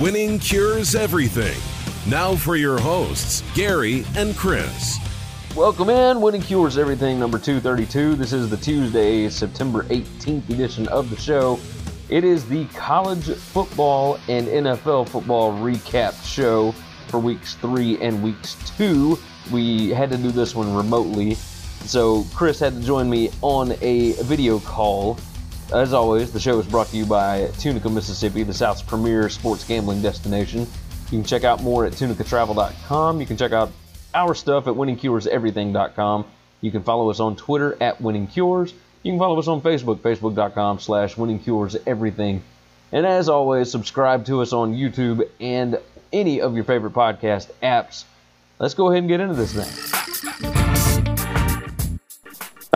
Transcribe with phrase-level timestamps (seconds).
[0.00, 1.60] Winning cures everything.
[2.08, 4.96] Now for your hosts, Gary and Chris.
[5.56, 8.14] Welcome in, Winning Cures Everything number 232.
[8.14, 11.58] This is the Tuesday, September 18th edition of the show.
[12.08, 16.70] It is the college football and NFL football recap show
[17.08, 19.18] for weeks three and weeks two.
[19.50, 24.12] We had to do this one remotely, so Chris had to join me on a
[24.22, 25.18] video call
[25.72, 29.64] as always, the show is brought to you by Tunica, Mississippi, the South's premier sports
[29.64, 30.60] gambling destination.
[31.10, 33.20] You can check out more at tunicatravel.com.
[33.20, 33.70] You can check out
[34.14, 36.24] our stuff at winningcureseverything.com.
[36.60, 38.72] You can follow us on Twitter at winningcures.
[39.02, 42.40] You can follow us on Facebook, facebook.com slash winningcureseverything.
[42.92, 45.78] And as always, subscribe to us on YouTube and
[46.12, 48.04] any of your favorite podcast apps.
[48.58, 50.14] Let's go ahead and get into this thing.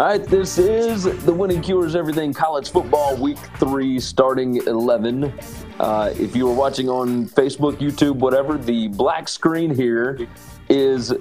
[0.03, 5.33] All right, this is the Winning Cures Everything College Football Week 3 starting 11.
[5.79, 10.27] Uh, if you were watching on Facebook, YouTube, whatever, the black screen here
[10.69, 11.15] is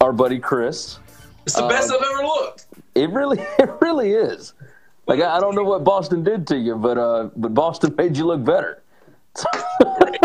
[0.00, 0.98] our buddy Chris.
[1.44, 2.66] It's the best I've ever looked.
[2.96, 4.54] It really, it really is.
[5.06, 8.16] Like I, I don't know what Boston did to you, but uh, but Boston made
[8.16, 8.82] you look better.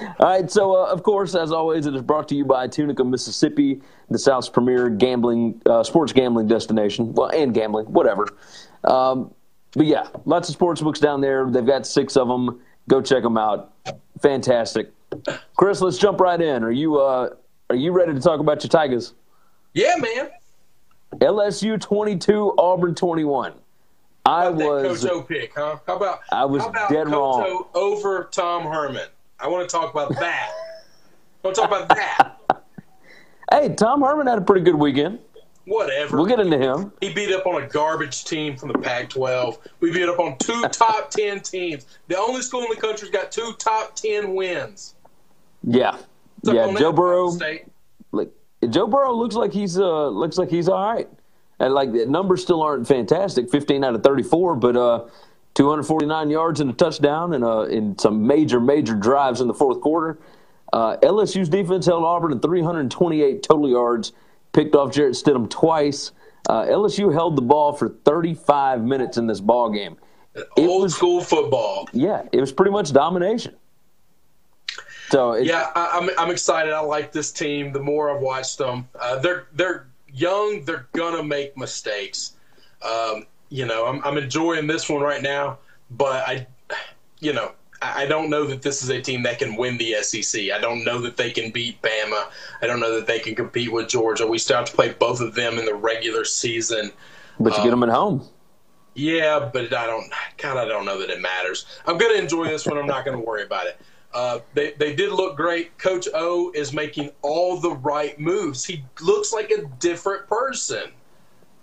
[0.00, 3.04] All right, so uh, of course, as always, it is brought to you by Tunica,
[3.04, 7.12] Mississippi, the South's premier gambling, uh, sports gambling destination.
[7.14, 8.28] Well, and gambling, whatever.
[8.84, 9.34] Um,
[9.72, 11.48] but yeah, lots of sports books down there.
[11.50, 12.60] They've got six of them.
[12.88, 13.72] Go check them out.
[14.20, 14.92] Fantastic.
[15.56, 16.62] Chris, let's jump right in.
[16.62, 17.30] Are you uh,
[17.70, 19.14] are you ready to talk about your Tigers?
[19.74, 20.30] Yeah, man.
[21.16, 23.52] LSU twenty two, Auburn twenty one.
[24.24, 25.78] I was Coach O pick, huh?
[25.86, 27.42] How about I was how about dead Coach wrong.
[27.42, 29.08] O over Tom Herman?
[29.40, 30.50] I want to talk about that.
[30.50, 32.34] I want to talk about that.
[33.50, 35.20] Hey, Tom Herman had a pretty good weekend.
[35.64, 36.18] Whatever.
[36.18, 36.92] We'll get into him.
[37.00, 39.58] He beat up on a garbage team from the Pac-12.
[39.80, 41.86] We beat up on two top ten teams.
[42.08, 44.96] The only school in the country's got two top ten wins.
[45.62, 45.96] Yeah,
[46.42, 46.74] yeah.
[46.78, 47.30] Joe Burrow.
[48.12, 48.32] Like
[48.68, 51.08] Joe Burrow looks like he's uh looks like he's all right.
[51.58, 55.04] And like the numbers still aren't fantastic, 15 out of 34, but uh
[55.58, 59.80] 249 yards and a touchdown and uh in some major major drives in the fourth
[59.80, 60.16] quarter.
[60.72, 64.12] Uh, LSU's defense held Auburn to 328 total yards,
[64.52, 66.12] picked off Jarrett Stidham twice.
[66.48, 69.96] Uh, LSU held the ball for 35 minutes in this ball game.
[70.34, 71.88] It Old was- school football.
[71.92, 73.56] Yeah, it was pretty much domination.
[75.10, 76.72] So it, Yeah, I, I'm I'm excited.
[76.72, 77.72] I like this team.
[77.72, 80.64] The more I've watched them, uh, they're they're young.
[80.64, 82.34] They're gonna make mistakes.
[82.82, 85.58] Um, you know, I'm I'm enjoying this one right now,
[85.90, 86.46] but I,
[87.20, 90.50] you know, I don't know that this is a team that can win the SEC.
[90.50, 92.28] I don't know that they can beat Bama.
[92.60, 94.26] I don't know that they can compete with Georgia.
[94.26, 96.92] We still have to play both of them in the regular season.
[97.38, 98.26] but you get them at home.
[98.94, 100.12] Yeah, but I don't.
[100.38, 101.66] God, I don't know that it matters.
[101.86, 102.78] I'm going to enjoy this one.
[102.78, 103.80] I'm not going to worry about it.
[104.12, 105.78] Uh, they they did look great.
[105.78, 108.64] Coach O is making all the right moves.
[108.64, 110.90] He looks like a different person.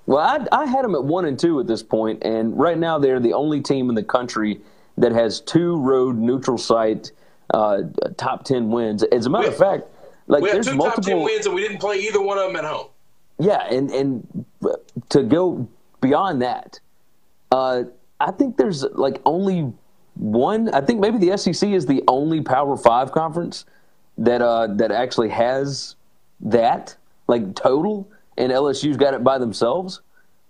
[0.07, 2.99] Well, I, I had them at one and two at this point, and right now
[2.99, 4.61] they're the only team in the country
[4.97, 7.11] that has two road neutral site
[7.53, 7.81] uh,
[8.17, 9.03] top ten wins.
[9.03, 9.83] As a matter of fact,
[10.27, 12.37] like We had there's two top ten multiple, wins, and we didn't play either one
[12.37, 12.87] of them at home.
[13.39, 14.45] yeah, and and
[15.09, 15.67] to go
[16.01, 16.79] beyond that,
[17.51, 17.83] uh,
[18.19, 19.73] I think there's like only
[20.15, 20.69] one.
[20.69, 23.65] I think maybe the SEC is the only Power Five conference
[24.17, 25.95] that uh, that actually has
[26.41, 26.95] that
[27.27, 28.07] like total,
[28.37, 30.01] and LSU's got it by themselves.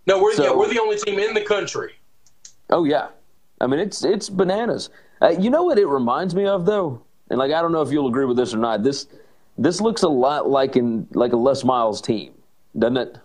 [0.07, 1.93] No, we're yeah, we're the only team in the country.
[2.69, 3.09] Oh yeah,
[3.59, 4.89] I mean it's it's bananas.
[5.21, 7.91] Uh, you know what it reminds me of though, and like I don't know if
[7.91, 8.83] you'll agree with this or not.
[8.83, 9.07] This
[9.57, 12.33] this looks a lot like in like a Les Miles team,
[12.77, 13.17] doesn't it?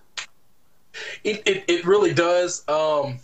[1.25, 2.67] It it, it really does.
[2.69, 3.19] Um,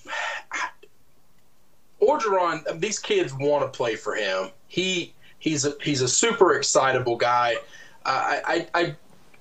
[2.01, 4.51] Orgeron, these kids want to play for him.
[4.69, 7.57] He he's a he's a super excitable guy.
[8.05, 8.97] I I, I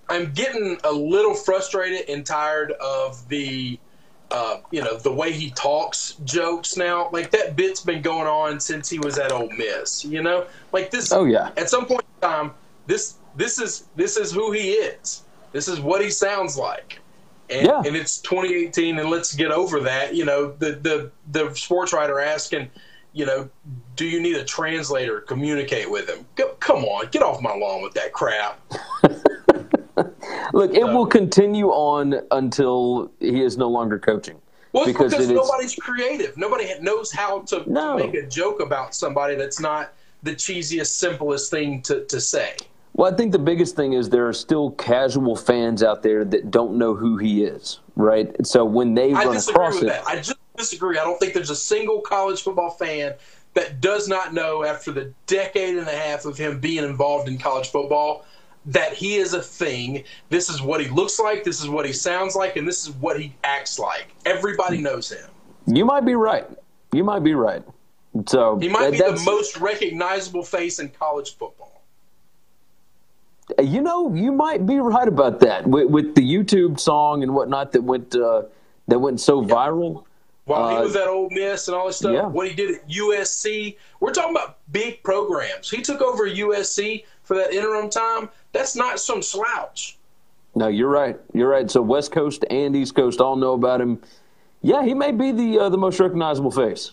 [0.10, 3.80] I'm getting a little frustrated and tired of the
[4.32, 7.10] uh, you know the way he talks jokes now.
[7.12, 10.04] Like that bit's been going on since he was at Ole Miss.
[10.06, 11.12] You know, like this.
[11.12, 12.52] Oh yeah, At some point in time,
[12.88, 15.24] this this is this is who he is.
[15.52, 17.00] This is what he sounds like.
[17.50, 17.84] And, Yeah.
[17.86, 20.16] and it's 2018, and let's get over that.
[20.16, 22.70] You know, the the the sports writer asking,
[23.14, 23.48] you know,
[23.96, 26.26] do you need a translator to communicate with him?
[26.36, 28.60] Go, come on, get off my lawn with that crap.
[30.54, 34.40] look, it will continue on until he is no longer coaching.
[34.74, 36.38] Well, it's Because because, it is- nobody's creative.
[36.38, 39.94] Nobody knows how to, to make a joke about somebody that's not
[40.24, 42.56] the cheesiest, simplest thing to, to say.
[42.94, 46.50] Well, I think the biggest thing is there are still casual fans out there that
[46.50, 48.34] don't know who he is, right?
[48.46, 50.08] So when they I run across with it, that.
[50.08, 50.98] I just disagree.
[50.98, 53.14] I don't think there's a single college football fan
[53.54, 57.38] that does not know after the decade and a half of him being involved in
[57.38, 58.26] college football
[58.68, 60.04] that he is a thing.
[60.30, 62.92] This is what he looks like, this is what he sounds like, and this is
[62.96, 64.08] what he acts like.
[64.26, 65.30] Everybody knows him.
[65.68, 66.48] You might be right.
[66.92, 67.64] You might be right.
[68.28, 71.84] So he might be the most recognizable face in college football.
[73.62, 77.74] You know, you might be right about that with, with the YouTube song and whatnot
[77.74, 78.44] that went uh,
[78.88, 79.48] that went so yeah.
[79.48, 80.06] viral.
[80.46, 82.28] While uh, he was at Ole Miss and all this stuff, yeah.
[82.28, 85.70] what he did at USC, we're talking about big programs.
[85.70, 88.30] He took over USC for that interim time.
[88.54, 89.98] That's not some slouch.
[90.56, 91.20] No, you're right.
[91.34, 91.70] You're right.
[91.70, 94.02] So West Coast and East Coast all know about him.
[94.62, 96.92] Yeah, he may be the uh, the most recognizable face.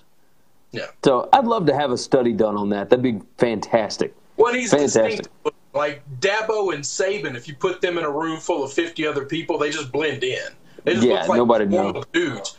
[0.73, 0.87] Yeah.
[1.05, 2.91] So I'd love to have a study done on that.
[2.91, 4.15] That'd be fantastic.
[4.37, 5.27] Well, he's fantastic.
[5.75, 9.25] Like Dabo and Saban, if you put them in a room full of 50 other
[9.25, 10.39] people, they just blend in.
[10.85, 12.05] They just yeah, look like nobody knows.
[12.13, 12.59] dudes.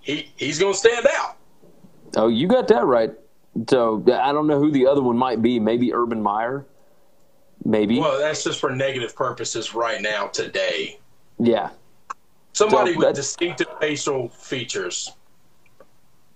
[0.00, 1.36] He he's going to stand out.
[2.16, 3.12] Oh, you got that right.
[3.68, 5.58] So I don't know who the other one might be.
[5.58, 6.66] Maybe Urban Meyer.
[7.64, 7.98] Maybe.
[7.98, 10.98] Well, that's just for negative purposes right now today.
[11.38, 11.70] Yeah.
[12.52, 15.12] Somebody so with distinctive facial features.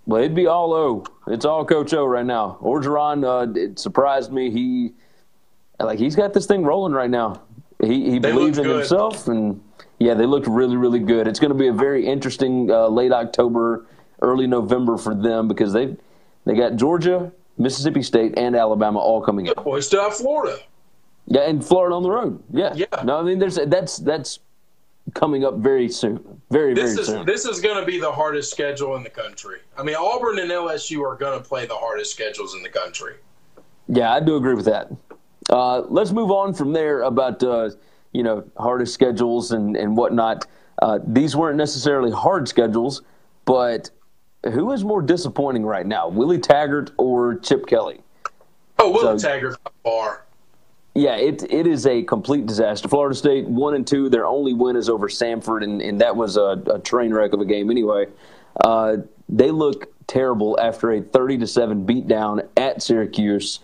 [0.06, 1.04] Well, it'd be all O.
[1.26, 2.58] It's all Coach O right now.
[2.62, 4.50] Orgeron, uh, it surprised me.
[4.50, 4.94] He
[5.78, 7.42] like he's got this thing rolling right now.
[7.82, 8.78] He he believes in good.
[8.78, 9.62] himself, and
[9.98, 11.28] yeah, they looked really really good.
[11.28, 13.86] It's going to be a very interesting uh, late October,
[14.22, 15.94] early November for them because they
[16.46, 19.54] they got Georgia, Mississippi State, and Alabama all coming in.
[19.62, 20.58] Boy, still have Florida.
[21.30, 22.42] Yeah, and Florida on the road.
[22.50, 22.86] Yeah, yeah.
[23.04, 24.40] No, I mean, there's that's that's
[25.14, 26.40] coming up very soon.
[26.50, 27.26] Very, this very is, soon.
[27.26, 29.60] This is going to be the hardest schedule in the country.
[29.76, 33.16] I mean, Auburn and LSU are going to play the hardest schedules in the country.
[33.88, 34.90] Yeah, I do agree with that.
[35.50, 37.70] Uh, let's move on from there about uh,
[38.12, 40.46] you know hardest schedules and and whatnot.
[40.80, 43.02] Uh, these weren't necessarily hard schedules,
[43.44, 43.90] but
[44.44, 48.00] who is more disappointing right now, Willie Taggart or Chip Kelly?
[48.78, 50.24] Oh, Willie so, Taggart by far.
[50.98, 52.88] Yeah, it it is a complete disaster.
[52.88, 54.08] Florida State one and two.
[54.08, 57.40] Their only win is over Samford, and, and that was a, a train wreck of
[57.40, 58.06] a game anyway.
[58.64, 58.96] Uh,
[59.28, 63.60] they look terrible after a thirty to seven beatdown at Syracuse.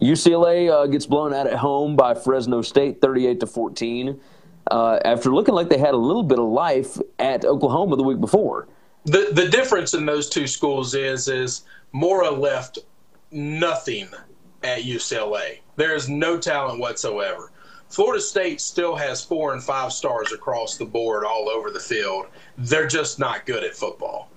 [0.00, 4.20] UCLA uh, gets blown out at home by Fresno State, thirty-eight to fourteen.
[4.68, 8.20] Uh, after looking like they had a little bit of life at Oklahoma the week
[8.20, 8.66] before.
[9.04, 11.62] The the difference in those two schools is is
[11.92, 12.80] Mora left
[13.30, 14.08] nothing
[14.64, 15.61] at UCLA.
[15.76, 17.50] There is no talent whatsoever.
[17.88, 22.26] Florida State still has four and five stars across the board all over the field.
[22.56, 24.30] They're just not good at football.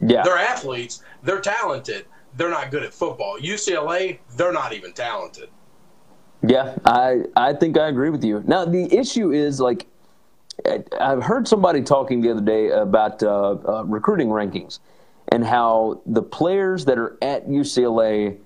[0.00, 0.22] Yeah.
[0.22, 3.38] They're athletes, they're talented, they're not good at football.
[3.38, 5.48] UCLA, they're not even talented.
[6.42, 8.44] Yeah, I I think I agree with you.
[8.46, 9.86] Now the issue is like
[11.00, 14.80] I've heard somebody talking the other day about uh, uh, recruiting rankings
[15.28, 18.38] and how the players that are at UCLA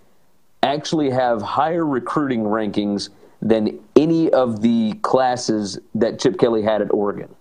[0.62, 3.08] actually have higher recruiting rankings
[3.40, 7.34] than any of the classes that Chip Kelly had at Oregon.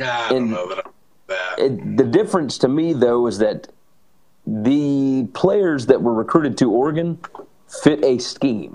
[0.00, 0.86] I don't know that.
[1.58, 3.68] It, the difference to me, though, is that
[4.46, 7.18] the players that were recruited to Oregon
[7.82, 8.74] fit a scheme,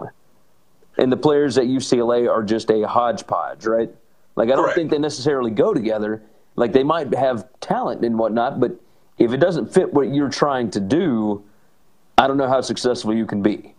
[0.98, 3.90] and the players at UCLA are just a hodgepodge, right?
[4.36, 4.78] Like I don't Correct.
[4.78, 6.22] think they necessarily go together.
[6.56, 8.80] Like they might have talent and whatnot, but
[9.18, 11.44] if it doesn't fit what you're trying to do,
[12.24, 13.76] I don't know how successful you can be.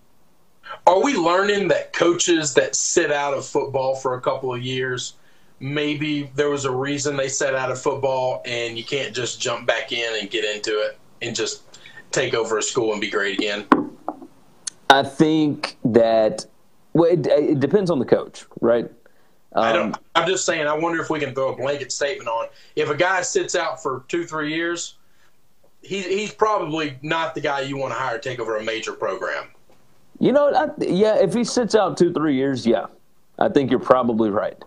[0.87, 5.15] Are we learning that coaches that sit out of football for a couple of years,
[5.61, 9.67] maybe there was a reason they sat out of football, and you can't just jump
[9.67, 11.63] back in and get into it and just
[12.11, 13.65] take over a school and be great again?
[14.91, 16.45] I think that
[16.93, 18.85] well, it, it depends on the coach, right?
[19.55, 19.97] Um, I don't.
[20.17, 20.67] I'm just saying.
[20.67, 23.83] I wonder if we can throw a blanket statement on if a guy sits out
[23.83, 24.99] for two, three years
[25.85, 28.93] he's he's probably not the guy you want to hire to take over a major
[28.93, 29.49] program.
[30.21, 32.87] You know, I, yeah, if he sits out two, three years, yeah,
[33.39, 34.63] I think you're probably right.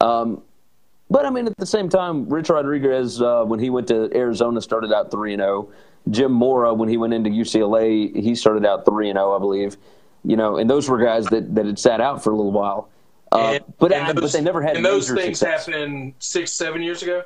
[0.00, 0.42] Um,
[1.10, 4.60] but I mean, at the same time, Rich Rodriguez, uh, when he went to Arizona,
[4.60, 5.68] started out three and zero.
[5.68, 5.74] Oh.
[6.10, 9.76] Jim Mora, when he went into UCLA, he started out three and zero, I believe.
[10.24, 12.88] You know, and those were guys that, that had sat out for a little while.
[13.32, 14.76] Uh, and, but and those, but they never had.
[14.76, 15.66] And those things success.
[15.66, 17.24] happened six, seven years ago.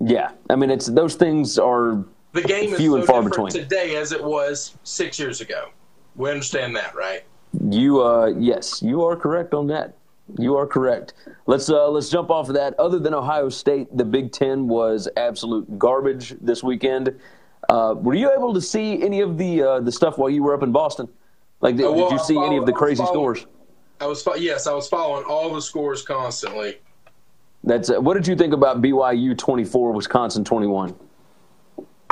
[0.00, 3.48] Yeah, I mean, it's those things are the game is few so and far between
[3.50, 5.70] today as it was six years ago.
[6.16, 7.24] We understand that, right?
[7.68, 9.94] You, uh, yes, you are correct on that.
[10.38, 11.14] You are correct.
[11.46, 12.78] Let's uh, let's jump off of that.
[12.78, 17.18] Other than Ohio State, the Big Ten was absolute garbage this weekend.
[17.68, 20.54] Uh, were you able to see any of the uh, the stuff while you were
[20.54, 21.08] up in Boston?
[21.60, 23.46] Like, did, Uh, well, did you see any of the crazy scores?
[24.00, 26.78] I was yes, I was following all the scores constantly.
[27.64, 30.94] That's uh, what did you think about BYU twenty four, Wisconsin twenty one?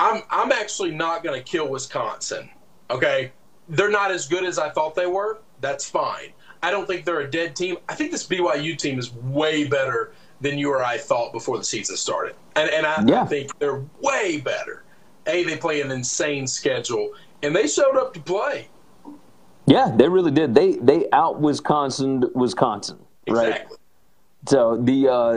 [0.00, 2.49] I'm I'm actually not going to kill Wisconsin.
[2.90, 3.33] Okay,
[3.69, 5.42] they're not as good as I thought they were.
[5.61, 6.33] That's fine.
[6.62, 7.76] I don't think they're a dead team.
[7.88, 11.64] I think this BYU team is way better than you or I thought before the
[11.64, 12.35] season started.
[12.57, 13.23] And, and I, Yeah.
[13.23, 14.85] I think they're way better.
[15.26, 18.69] A, they play an insane schedule, and they showed up to play.
[19.66, 20.54] Yeah, they really did.
[20.54, 23.49] They they out Wisconsin Wisconsin, right?
[23.49, 23.76] Exactly.
[24.49, 25.33] So the uh,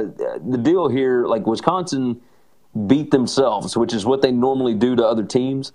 [0.49, 2.21] the deal here, like Wisconsin,
[2.87, 5.71] beat themselves, which is what they normally do to other teams.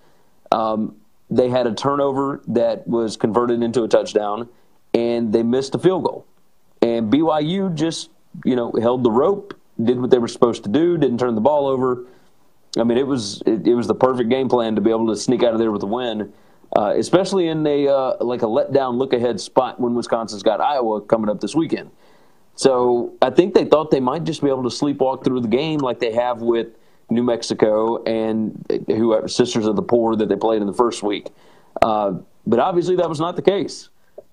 [0.51, 0.97] Um,
[1.31, 4.49] they had a turnover that was converted into a touchdown,
[4.95, 6.27] and they missed a field goal.
[6.83, 8.11] And BYU just
[8.45, 11.41] you know held the rope, did what they were supposed to do, didn't turn the
[11.41, 12.07] ball over.
[12.77, 15.17] I mean, it was it, it was the perfect game plan to be able to
[15.17, 16.33] sneak out of there with a win,
[16.77, 21.01] uh, especially in a uh, like a letdown look ahead spot when Wisconsin's got Iowa
[21.03, 21.91] coming up this weekend.
[22.55, 25.79] So I think they thought they might just be able to sleepwalk through the game
[25.79, 26.69] like they have with
[27.11, 31.03] New Mexico and who are Sisters of the Poor that they played in the first
[31.03, 31.29] week.
[31.81, 32.15] Uh,
[32.47, 33.89] but obviously that was not the case.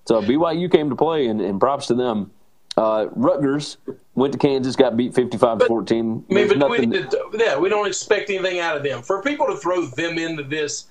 [0.06, 2.30] So BYU came to play, and, and props to them.
[2.76, 3.78] Uh, Rutgers
[4.14, 6.24] went to Kansas, got beat fifty-five to fourteen.
[6.30, 9.02] I mean, but we, nothing- yeah, we don't expect anything out of them.
[9.02, 10.84] For people to throw them into this,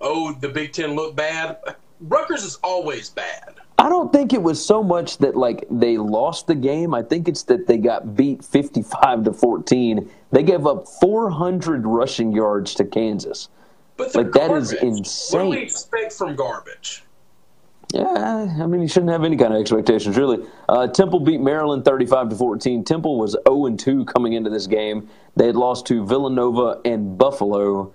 [0.00, 1.56] oh, the Big Ten look bad.
[2.00, 3.49] Rutgers is always bad.
[4.00, 6.94] I don't think it was so much that like they lost the game.
[6.94, 10.10] I think it's that they got beat 55 to 14.
[10.30, 13.50] They gave up 400 rushing yards to Kansas.
[13.98, 14.72] But Like, that is garbage.
[14.72, 15.50] What do insane.
[15.50, 17.04] we expect from garbage?
[17.92, 20.46] Yeah, I mean you shouldn't have any kind of expectations really.
[20.66, 22.82] Uh, Temple beat Maryland 35 to 14.
[22.84, 25.10] Temple was 0 and 2 coming into this game.
[25.36, 27.92] They had lost to Villanova and Buffalo,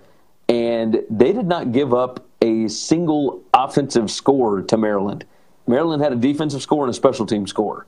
[0.48, 5.24] and they did not give up a single offensive score to Maryland.
[5.66, 7.86] Maryland had a defensive score and a special team score,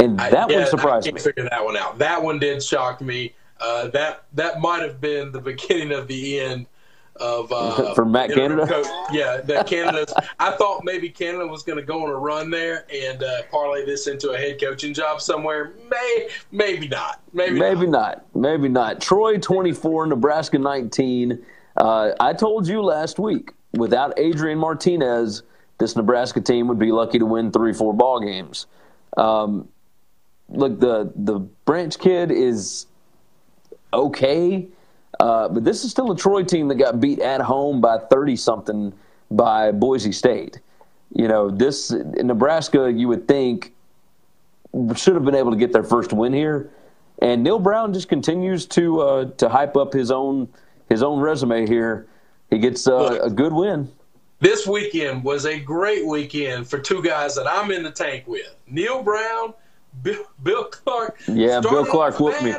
[0.00, 1.12] and I- that yeah, one surprised I me.
[1.20, 1.98] can't figure that one out.
[1.98, 3.34] That one did shock me.
[3.60, 6.66] Uh, that that might have been the beginning of the end
[7.16, 8.66] of uh, For Matt Canada?
[8.66, 8.86] coach.
[9.12, 10.12] Yeah, the Canada's.
[10.40, 13.84] I thought maybe Canada was going to go on a run there and uh, parlay
[13.86, 15.74] this into a head coaching job somewhere.
[15.88, 17.20] May maybe not.
[17.32, 18.24] Maybe, Maybe not.
[18.34, 18.34] not.
[18.34, 19.00] Maybe not.
[19.00, 21.44] Troy 24, Nebraska 19.
[21.76, 25.42] Uh, I told you last week, without Adrian Martinez,
[25.78, 28.66] this Nebraska team would be lucky to win three, four ball games.
[29.16, 29.68] Um,
[30.48, 32.86] look, the the Branch kid is
[33.92, 34.68] okay,
[35.20, 38.36] uh, but this is still a Troy team that got beat at home by 30
[38.36, 38.92] something
[39.30, 40.60] by Boise State.
[41.14, 43.72] You know, this Nebraska, you would think
[44.94, 46.70] should have been able to get their first win here.
[47.20, 50.48] And Neal Brown just continues to uh, to hype up his own
[50.88, 52.06] his own resume here.
[52.50, 53.90] He gets uh, a good win.
[54.42, 58.52] This weekend was a great weekend for two guys that I'm in the tank with:
[58.66, 59.54] Neal Brown,
[60.02, 61.20] Bill, Bill Clark.
[61.28, 62.52] Yeah, Bill Clark whooped me.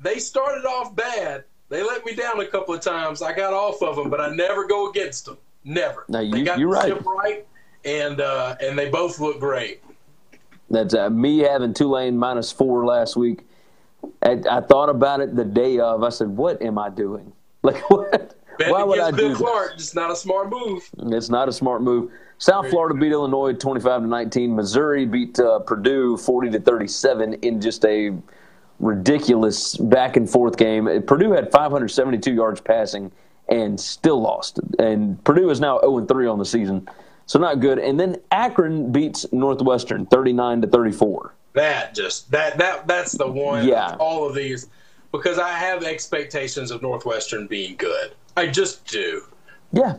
[0.00, 1.44] They started off bad.
[1.68, 3.22] They let me down a couple of times.
[3.22, 5.38] I got off of them, but I never go against them.
[5.62, 6.04] Never.
[6.08, 7.06] No, they you- got you're the right.
[7.06, 7.46] right,
[7.84, 9.80] and uh, and they both look great.
[10.70, 13.46] That's uh, me having Tulane minus four last week.
[14.24, 16.02] I, I thought about it the day of.
[16.02, 17.32] I said, "What am I doing?
[17.64, 18.34] Like what?
[18.58, 20.88] Why would I do Bill this?" Clark, just not a smart move.
[20.98, 22.10] It's not a smart move.
[22.38, 24.56] South Florida beat Illinois 25 to 19.
[24.56, 28.12] Missouri beat uh, Purdue 40 to 37 in just a
[28.80, 30.86] ridiculous back and forth game.
[31.06, 33.12] Purdue had 572 yards passing
[33.48, 34.58] and still lost.
[34.78, 36.88] And Purdue is now 0 3 on the season,
[37.26, 37.78] so not good.
[37.78, 41.34] And then Akron beats Northwestern 39 to 34.
[41.54, 43.68] That just that that that's the one.
[43.68, 43.96] Yeah.
[44.00, 44.68] all of these,
[45.12, 48.14] because I have expectations of Northwestern being good.
[48.36, 49.22] I just do.
[49.72, 49.96] Yeah.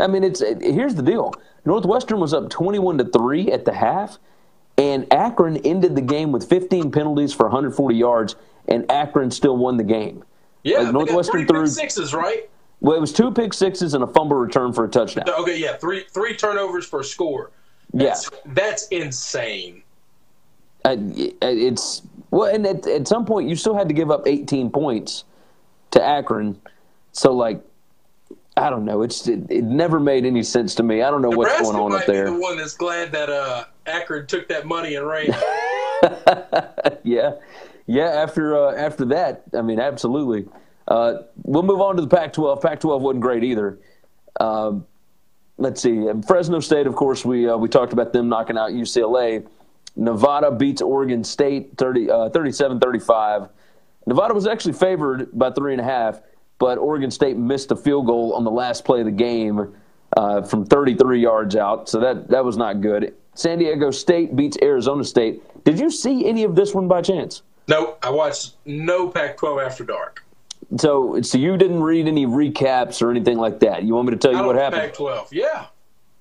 [0.00, 1.32] I mean, it's it, here's the deal.
[1.64, 4.18] Northwestern was up 21 to 3 at the half,
[4.76, 8.34] and Akron ended the game with 15 penalties for 140 yards,
[8.68, 10.24] and Akron still won the game.
[10.64, 12.48] Yeah, Like, Northwestern three threw- pick sixes, right?
[12.80, 15.24] Well, it was two pick sixes and a fumble return for a touchdown.
[15.28, 17.50] Okay, yeah, three three turnovers for a score.
[17.92, 18.06] Yeah.
[18.06, 19.82] That's, that's insane.
[20.84, 22.02] Uh, it's
[22.32, 25.22] well, and at, at some point you still had to give up 18 points
[25.92, 26.60] to Akron,
[27.12, 27.62] so like
[28.56, 29.02] I don't know.
[29.02, 31.02] It's it, it never made any sense to me.
[31.02, 32.26] I don't know what's Nebraska going on up there.
[32.26, 35.26] be the one that's glad that uh, Akron took that money and ran.
[37.02, 37.32] yeah,
[37.86, 38.08] yeah.
[38.08, 40.46] After uh, after that, I mean, absolutely.
[40.86, 42.60] Uh, we'll move on to the Pac-12.
[42.60, 43.78] Pac-12 wasn't great either.
[44.40, 44.84] Um,
[45.56, 46.06] let's see.
[46.26, 49.46] Fresno State, of course, we uh, we talked about them knocking out UCLA.
[49.96, 53.50] Nevada beats Oregon State 30, uh, 37-35.
[54.06, 56.20] Nevada was actually favored by three and a half,
[56.62, 59.74] but Oregon State missed a field goal on the last play of the game
[60.16, 63.14] uh, from 33 yards out, so that that was not good.
[63.34, 65.42] San Diego State beats Arizona State.
[65.64, 67.42] Did you see any of this one by chance?
[67.66, 70.24] no, I watched no Pac-12 after dark.
[70.76, 73.82] So, so you didn't read any recaps or anything like that.
[73.82, 74.82] You want me to tell you what happened?
[74.82, 75.28] Pac-12.
[75.32, 75.66] Yeah,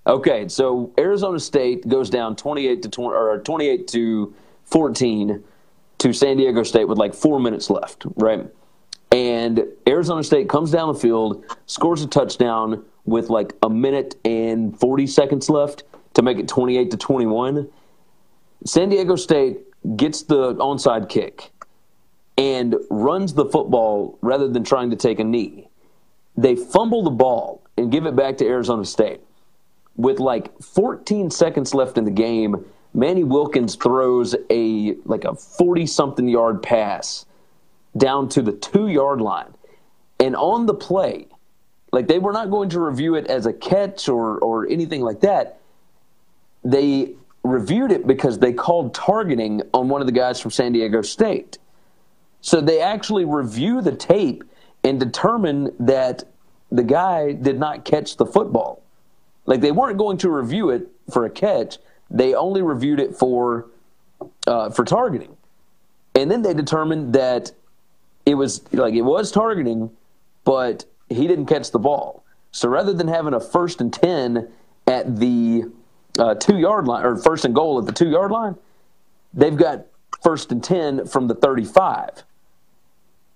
[0.08, 4.34] Okay, so Arizona State goes down 28 to 20 or 28 to
[4.66, 5.44] 14
[6.00, 8.48] to San Diego State with like 4 minutes left, right?
[9.12, 14.80] And Arizona State comes down the field, scores a touchdown with like a minute and
[14.80, 17.70] 40 seconds left to make it 28 to 21.
[18.66, 19.60] San Diego State
[19.98, 21.52] gets the onside kick
[22.38, 25.68] and runs the football rather than trying to take a knee.
[26.38, 29.22] They fumble the ball and give it back to Arizona State
[29.96, 35.86] with like 14 seconds left in the game, Manny Wilkins throws a like a 40
[35.86, 37.26] something yard pass
[37.96, 39.54] down to the 2 yard line.
[40.20, 41.28] And on the play,
[41.92, 45.22] like they were not going to review it as a catch or or anything like
[45.22, 45.60] that.
[46.64, 51.02] They reviewed it because they called targeting on one of the guys from San Diego
[51.02, 51.58] State.
[52.42, 54.44] So they actually review the tape
[54.84, 56.24] and determine that
[56.72, 58.82] the guy did not catch the football.
[59.46, 61.78] Like they weren't going to review it for a catch;
[62.10, 63.66] they only reviewed it for
[64.48, 65.36] uh, for targeting,
[66.16, 67.52] and then they determined that
[68.32, 69.92] it was like it was targeting,
[70.44, 72.24] but he didn't catch the ball.
[72.52, 74.50] So rather than having a first and ten
[74.88, 75.64] at the
[76.18, 78.56] uh, two yard line or first and goal at the two yard line,
[79.34, 79.86] they've got
[80.24, 82.24] first and ten from the thirty five.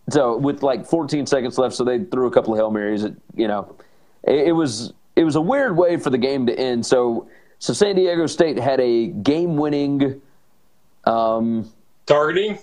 [0.10, 3.04] So with like 14 seconds left, so they threw a couple of hail marys.
[3.04, 3.76] At, you know,
[4.24, 6.86] it, it was it was a weird way for the game to end.
[6.86, 7.28] So
[7.60, 10.22] so San Diego State had a game winning
[11.06, 11.72] um,
[12.06, 12.60] targeting.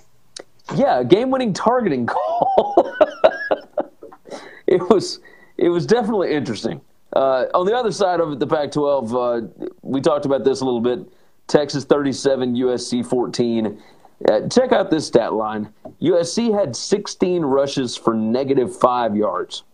[0.75, 2.95] Yeah, game winning targeting call.
[4.67, 5.21] it was
[5.59, 6.81] it was definitely interesting.
[7.15, 10.65] Uh, on the other side of it, the Pac-12, uh, we talked about this a
[10.65, 11.01] little bit.
[11.47, 13.83] Texas 37, USC 14.
[14.29, 15.73] Uh, check out this stat line.
[16.01, 19.65] USC had 16 rushes for negative five yards.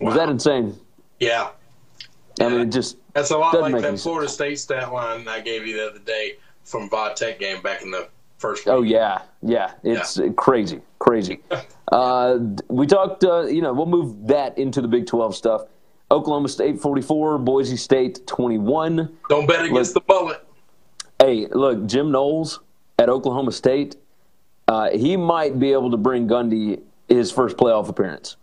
[0.00, 0.08] Wow.
[0.08, 0.78] Was that insane?
[1.18, 1.50] Yeah.
[2.40, 5.76] I mean, just that's a lot like that Florida State stat line I gave you
[5.76, 8.08] the other day from Tech game back in the
[8.42, 8.68] first.
[8.68, 10.28] Oh yeah, yeah, it's yeah.
[10.36, 11.40] crazy, crazy.
[11.92, 13.24] uh, we talked.
[13.24, 15.62] Uh, you know, we'll move that into the Big Twelve stuff.
[16.10, 19.16] Oklahoma State 44, Boise State 21.
[19.30, 20.46] Don't bet against look, the bullet.
[21.18, 22.60] Hey, look, Jim Knowles
[22.98, 23.96] at Oklahoma State,
[24.68, 28.36] uh, he might be able to bring Gundy his first playoff appearance.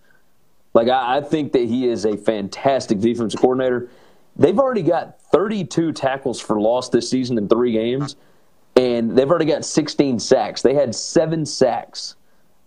[0.74, 3.90] Like I, I think that he is a fantastic defensive coordinator.
[4.36, 8.16] They've already got 32 tackles for loss this season in three games,
[8.76, 10.62] and they've already got 16 sacks.
[10.62, 12.16] They had seven sacks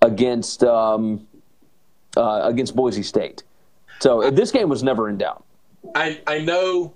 [0.01, 1.27] against um,
[2.17, 3.43] uh, against Boise State.
[4.01, 5.45] So this game was never in doubt.
[5.95, 6.93] I I know,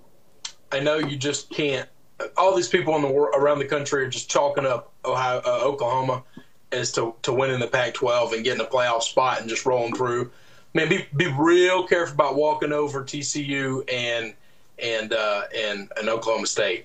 [0.72, 1.88] I know you just can't.
[2.36, 5.60] All these people in the world around the country are just chalking up Ohio, uh,
[5.62, 6.24] Oklahoma
[6.72, 10.30] as to to winning the Pac-12 and getting a playoff spot and just rolling through
[10.76, 14.34] man, be be real careful about walking over TCU and
[14.78, 16.84] and uh, and, and Oklahoma State.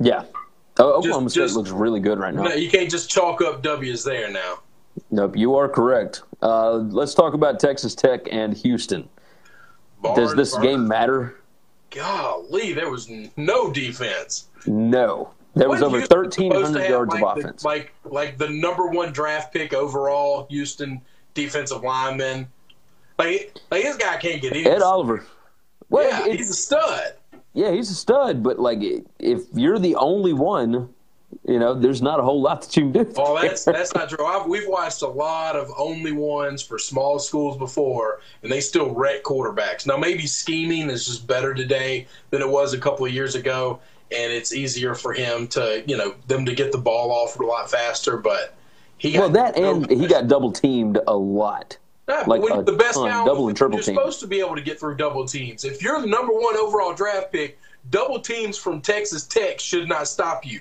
[0.00, 0.24] Yeah,
[0.84, 2.44] Oklahoma just, State just, looks really good right now.
[2.44, 4.60] No, you can't just chalk up W's there now.
[5.10, 6.22] Nope, you are correct.
[6.42, 9.08] Uh, let's talk about Texas Tech and Houston.
[10.02, 10.62] Barn, Does this Barn.
[10.64, 11.36] game matter?
[11.90, 14.48] Golly, there was no defense.
[14.66, 15.30] No.
[15.54, 17.62] There was over thirteen hundred yards like of offense.
[17.62, 21.00] The, like like the number one draft pick overall, Houston
[21.34, 22.46] defensive lineman.
[23.18, 25.24] Like, like this guy can't get Ed Oliver.
[25.88, 27.14] Well, yeah, he's a stud.
[27.58, 28.44] Yeah, he's a stud.
[28.44, 28.78] But like,
[29.18, 30.94] if you're the only one,
[31.44, 33.12] you know, there's not a whole lot that you can do.
[33.16, 34.24] Well, that's that's not true.
[34.24, 38.94] I've, we've watched a lot of only ones for small schools before, and they still
[38.94, 39.88] wreck quarterbacks.
[39.88, 43.80] Now, maybe scheming is just better today than it was a couple of years ago,
[44.12, 47.42] and it's easier for him to, you know, them to get the ball off a
[47.42, 48.16] lot faster.
[48.18, 48.54] But
[48.98, 51.76] he well, that and he got double teamed a lot.
[52.08, 53.94] Yeah, like when, the best ton, double and triple you're team.
[53.94, 55.64] supposed to be able to get through double teams.
[55.64, 57.58] If you're the number one overall draft pick,
[57.90, 60.60] double teams from Texas Tech should not stop you.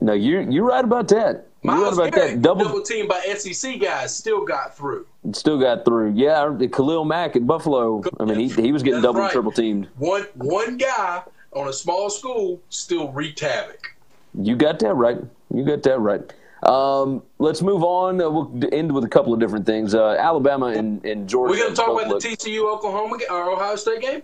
[0.00, 1.46] No, you you're right about that.
[1.62, 2.42] You're Myles right about Garrett, that.
[2.42, 5.06] Double, double team by SEC guys still got through.
[5.32, 6.12] Still got through.
[6.12, 8.02] Yeah, Khalil Mack at Buffalo.
[8.18, 9.32] I mean, he he was getting That's double right.
[9.32, 9.88] triple teamed.
[9.98, 13.94] One one guy on a small school still wreaked havoc.
[14.34, 15.18] You got that right.
[15.52, 16.32] You got that right.
[16.62, 18.20] Um, let's move on.
[18.20, 19.94] Uh, we'll end with a couple of different things.
[19.94, 21.50] Uh, Alabama and, and Georgia.
[21.50, 22.22] We're going to talk about look.
[22.22, 24.22] the TCU Oklahoma or Ohio State game.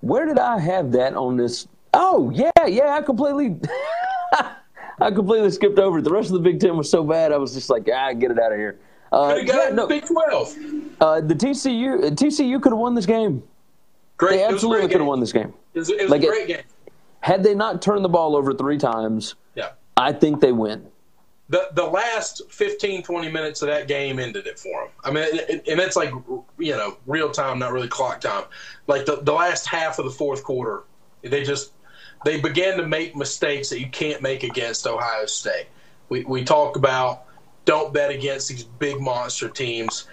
[0.00, 1.68] Where did I have that on this?
[1.92, 2.94] Oh yeah, yeah.
[2.94, 3.56] I completely,
[5.00, 6.02] I completely skipped over it.
[6.02, 7.32] The rest of the Big Ten was so bad.
[7.32, 8.78] I was just like, ah, get it out of here.
[9.12, 10.54] Uh, yeah, no, Big Twelve.
[11.00, 13.42] Uh, the TCU TCU could have won this game.
[14.16, 14.36] Great.
[14.36, 15.52] They absolutely could have won this game.
[15.74, 16.64] It was, it was like a great it, game.
[17.20, 19.34] Had they not turned the ball over three times.
[20.00, 20.86] I think they win
[21.48, 25.24] the the last 15 20 minutes of that game ended it for them i mean
[25.50, 26.12] and it's like
[26.60, 28.44] you know, real time, not really clock time.
[28.86, 30.84] Like the, the last half of the fourth quarter,
[31.22, 31.72] they just
[32.24, 35.66] they began to make mistakes that you can't make against Ohio State.
[36.08, 37.24] We we talk about
[37.64, 40.06] don't bet against these big monster teams.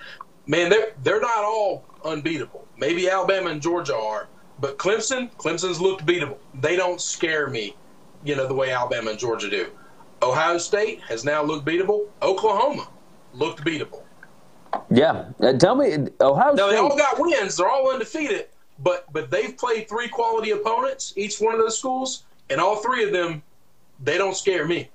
[0.47, 2.65] Man, they're they're not all unbeatable.
[2.77, 4.27] Maybe Alabama and Georgia are,
[4.59, 6.37] but Clemson, Clemson's looked beatable.
[6.61, 7.75] They don't scare me,
[8.27, 9.67] you know, the way Alabama and Georgia do.
[10.21, 12.07] Ohio State has now looked beatable.
[12.21, 12.87] Oklahoma
[13.33, 14.03] looked beatable.
[14.89, 16.71] Yeah, uh, tell me, Ohio Now State.
[16.71, 17.55] they all got wins.
[17.57, 18.47] They're all undefeated,
[18.79, 23.03] but but they've played three quality opponents, each one of those schools, and all three
[23.05, 23.41] of them,
[24.03, 24.89] they don't scare me.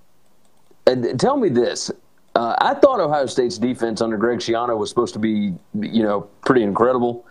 [0.86, 1.90] And tell me this.
[2.34, 6.22] Uh, I thought Ohio State's defense under Greg Schiano was supposed to be, you know,
[6.44, 7.26] pretty incredible.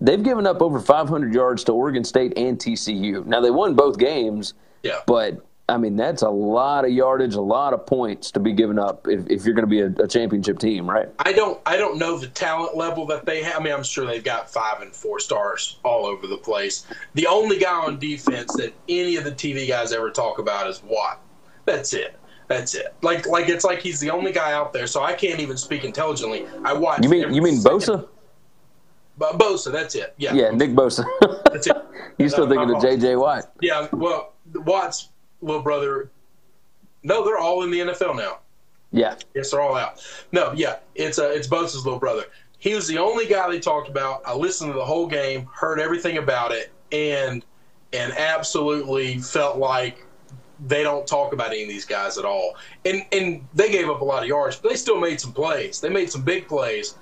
[0.00, 3.26] They've given up over 500 yards to Oregon State and TCU.
[3.26, 5.00] Now they won both games, Yeah.
[5.06, 8.78] but I mean that's a lot of yardage, a lot of points to be given
[8.78, 11.08] up if, if you're going to be a, a championship team, right?
[11.18, 13.60] I don't I don't know the talent level that they have.
[13.60, 16.86] I mean, I'm sure they've got five and four stars all over the place.
[17.14, 20.82] The only guy on defense that any of the TV guys ever talk about is
[20.82, 21.20] Watt.
[21.66, 22.18] That's it.
[22.46, 22.94] That's it.
[23.02, 25.84] Like like it's like he's the only guy out there, so I can't even speak
[25.84, 26.46] intelligently.
[26.64, 27.02] I watch.
[27.02, 28.08] You mean you mean second- Bosa?
[29.18, 30.14] Bo- Bosa, that's it.
[30.16, 30.32] Yeah.
[30.32, 31.04] Yeah, Nick Bosa.
[31.52, 31.76] That's it.
[32.18, 32.80] you still thinking of.
[32.80, 33.16] J.J.
[33.16, 33.52] Watt?
[33.60, 33.88] Yeah.
[33.92, 35.08] Well, Watt's
[35.40, 36.10] little brother.
[37.02, 38.38] No, they're all in the NFL now.
[38.90, 40.02] Yeah, Yes, they're all out.
[40.32, 42.24] No, yeah, it's uh, it's Bosa's little brother.
[42.58, 44.22] He was the only guy they talked about.
[44.26, 47.44] I listened to the whole game, heard everything about it, and
[47.92, 50.04] and absolutely felt like
[50.66, 52.56] they don't talk about any of these guys at all.
[52.84, 55.80] And and they gave up a lot of yards, but they still made some plays.
[55.80, 56.96] They made some big plays,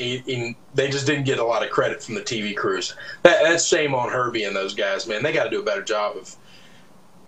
[0.00, 2.94] and, and they just didn't get a lot of credit from the TV crews.
[3.22, 5.22] That, that's shame on Herbie and those guys, man.
[5.22, 6.36] They got to do a better job of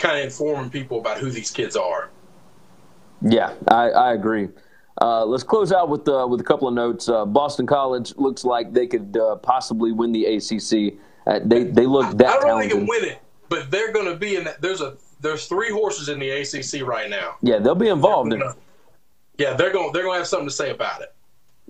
[0.03, 2.11] kind of informing people about who these kids are.
[3.23, 4.49] yeah, I, I agree.
[5.01, 7.09] Uh, let's close out with uh, with a couple of notes.
[7.09, 10.99] Uh, Boston College looks like they could uh, possibly win the ACC.
[11.27, 13.93] Uh, they they look that I don't know if they can win it, but they're
[13.93, 14.61] going to be in that.
[14.61, 17.37] There's a there's three horses in the ACC right now.
[17.41, 18.49] Yeah, they'll be involved in it.
[19.39, 21.15] Yeah, they're going they're going to have something to say about it.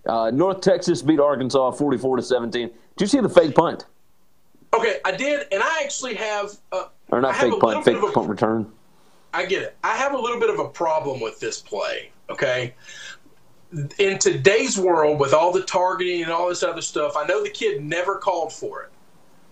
[0.05, 2.69] Uh, North Texas beat Arkansas 44 to 17.
[2.69, 3.87] Did you see the fake punt?
[4.75, 6.57] Okay, I did, and I actually have.
[7.13, 8.73] Or not fake punt, fake of a- punt return.
[9.35, 9.77] I get it.
[9.85, 12.11] I have a little bit of a problem with this play.
[12.29, 12.75] Okay.
[13.99, 17.51] In today's world, with all the targeting and all this other stuff, I know the
[17.51, 18.91] kid never called for it.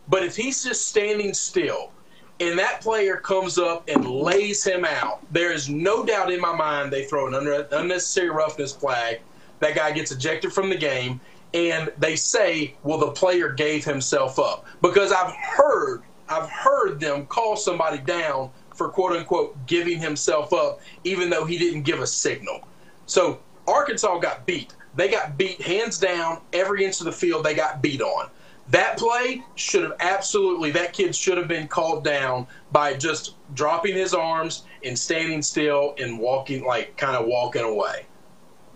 [0.09, 1.93] But if he's just standing still
[2.41, 6.55] and that player comes up and lays him out, there is no doubt in my
[6.55, 9.21] mind they throw an unnecessary roughness flag.
[9.61, 11.21] That guy gets ejected from the game.
[11.53, 14.67] And they say, well, the player gave himself up.
[14.83, 20.81] Because I've heard, I've heard them call somebody down for quote unquote giving himself up,
[21.05, 22.61] even though he didn't give a signal.
[23.07, 24.75] So Arkansas got beat.
[24.95, 27.45] They got beat hands down every inch of the field.
[27.45, 28.31] They got beat on.
[28.69, 33.95] That play should have absolutely, that kid should have been called down by just dropping
[33.95, 38.07] his arms and standing still and walking, like kind of walking away.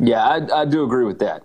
[0.00, 1.44] Yeah, I, I do agree with that.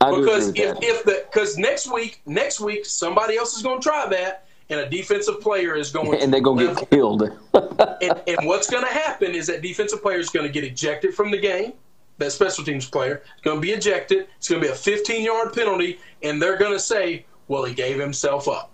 [0.00, 0.78] I do Because if, that.
[0.80, 4.80] if the, because next week, next week, somebody else is going to try that and
[4.80, 7.22] a defensive player is going and they're going to get killed.
[7.54, 11.14] and, and what's going to happen is that defensive player is going to get ejected
[11.14, 11.72] from the game.
[12.18, 14.26] That special teams player is going to be ejected.
[14.38, 17.74] It's going to be a 15 yard penalty, and they're going to say, "Well, he
[17.74, 18.72] gave himself up."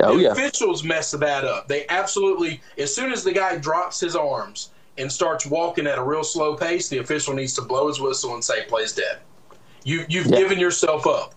[0.00, 0.32] oh, the yeah.
[0.32, 1.68] officials mess that up.
[1.68, 6.02] They absolutely, as soon as the guy drops his arms and starts walking at a
[6.02, 9.20] real slow pace, the official needs to blow his whistle and say, "Plays dead."
[9.84, 10.38] You you've Yeah.
[10.38, 11.34] given yourself up.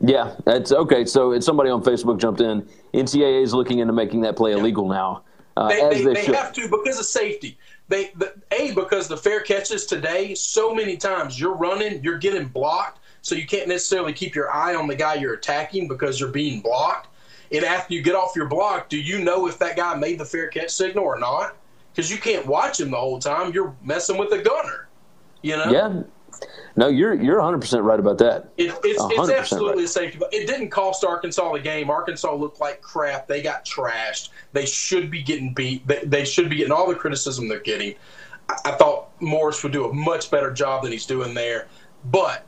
[0.00, 1.04] Yeah, that's okay.
[1.04, 2.68] So it's somebody on Facebook jumped in.
[2.94, 5.24] NCAA is looking into making that play illegal now,
[5.58, 7.58] uh, They, they, they, they have to because of safety.
[7.88, 12.46] They the, a because the fair catches today so many times you're running, you're getting
[12.46, 16.30] blocked, so you can't necessarily keep your eye on the guy you're attacking because you're
[16.30, 17.08] being blocked.
[17.50, 20.24] And after you get off your block, do you know if that guy made the
[20.24, 21.56] fair catch signal or not?
[21.92, 23.52] Because you can't watch him the whole time.
[23.52, 24.86] You're messing with the gunner.
[25.42, 25.70] You know.
[25.70, 26.02] yeah.
[26.76, 28.50] No, you're you're 100 percent right about that.
[28.56, 29.84] It, it's, it's absolutely right.
[29.84, 30.18] a safety.
[30.18, 31.90] But it didn't cost Arkansas the game.
[31.90, 33.26] Arkansas looked like crap.
[33.26, 34.30] They got trashed.
[34.52, 35.86] They should be getting beat.
[35.86, 37.94] They, they should be getting all the criticism they're getting.
[38.48, 41.66] I, I thought Morris would do a much better job than he's doing there.
[42.04, 42.46] But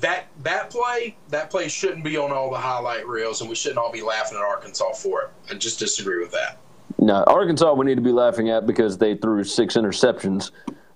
[0.00, 3.78] that that play, that play shouldn't be on all the highlight reels, and we shouldn't
[3.78, 5.30] all be laughing at Arkansas for it.
[5.50, 6.58] I just disagree with that.
[6.98, 10.50] No, Arkansas we need to be laughing at because they threw six interceptions.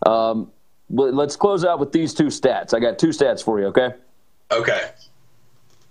[0.07, 0.51] Um,
[0.91, 2.75] let's close out with these two stats.
[2.75, 3.67] I got two stats for you.
[3.67, 3.95] Okay.
[4.51, 4.91] Okay.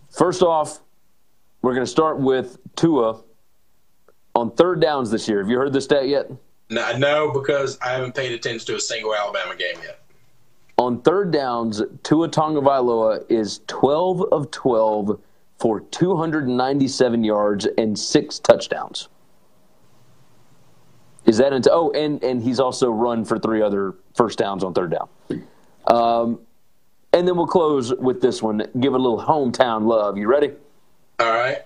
[0.09, 0.79] First off,
[1.61, 3.21] we're going to start with Tua
[4.35, 5.39] on third downs this year.
[5.39, 6.29] Have you heard this stat yet?
[6.69, 9.99] No, no, because I haven't paid attention to a single Alabama game yet.
[10.77, 15.19] On third downs, Tua Tagovailoa is 12 of 12
[15.59, 19.07] for 297 yards and six touchdowns.
[21.25, 21.71] Is that into?
[21.71, 25.09] Oh, and and he's also run for three other first downs on third down.
[25.87, 26.39] Um,
[27.13, 28.59] and then we'll close with this one.
[28.79, 30.17] Give it a little hometown love.
[30.17, 30.51] You ready?
[31.19, 31.59] All right.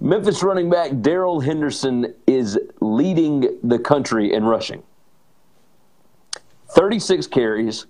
[0.00, 4.82] Memphis running back Darrell Henderson is leading the country in rushing.
[6.70, 7.86] 36 carries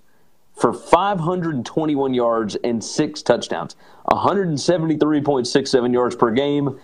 [0.53, 3.75] for 521 yards and six touchdowns,
[4.09, 6.79] 173.67 yards per game,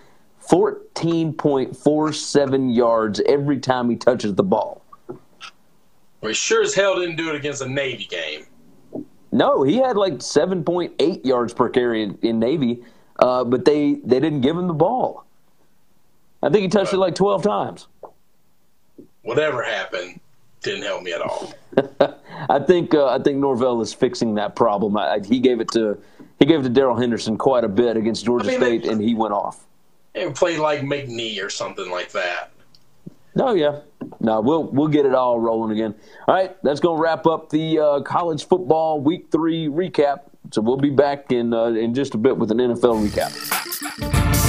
[0.50, 4.82] 14.47 yards every time he touches the ball.
[5.08, 5.18] Well,
[6.28, 8.46] he sure as hell didn't do it against a Navy game.
[9.30, 12.82] No, he had like 7.8 yards per carry in, in Navy,
[13.18, 15.26] uh, but they, they didn't give him the ball.
[16.42, 17.88] I think he touched it like 12 times.
[19.22, 20.18] Whatever happened
[20.62, 21.52] didn't help me at all.
[22.48, 24.96] I think uh, I think Norvell is fixing that problem.
[24.96, 25.98] I, he gave it to
[26.38, 28.88] he gave it to Darrell Henderson quite a bit against Georgia I mean, State, they,
[28.88, 29.66] and he went off.
[30.18, 32.50] And played like McNee or something like that.
[33.34, 33.80] No, yeah,
[34.20, 35.94] no, we'll we'll get it all rolling again.
[36.26, 40.22] All right, that's to wrap up the uh, college football week three recap.
[40.50, 44.48] So we'll be back in uh, in just a bit with an NFL recap.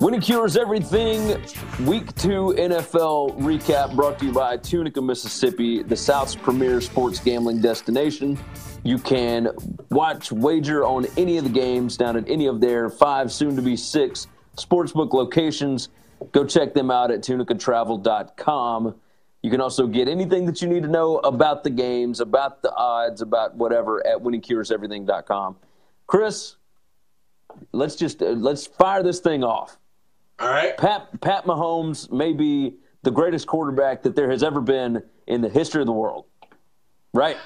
[0.00, 1.28] Winning Cures Everything
[1.86, 7.60] Week 2 NFL recap brought to you by Tunica, Mississippi, the South's premier sports gambling
[7.60, 8.38] destination.
[8.82, 9.50] You can
[9.90, 13.62] watch, wager on any of the games down at any of their five, soon to
[13.62, 15.88] be six sportsbook locations.
[16.32, 18.94] Go check them out at tunicatravel.com.
[19.42, 22.74] You can also get anything that you need to know about the games, about the
[22.74, 25.56] odds, about whatever at winningcureseverything.com.
[26.06, 26.56] Chris,
[27.72, 29.78] let's just uh, let's fire this thing off.
[30.38, 30.76] All right.
[30.76, 35.48] Pat Pat Mahomes may be the greatest quarterback that there has ever been in the
[35.48, 36.26] history of the world.
[37.14, 37.36] Right?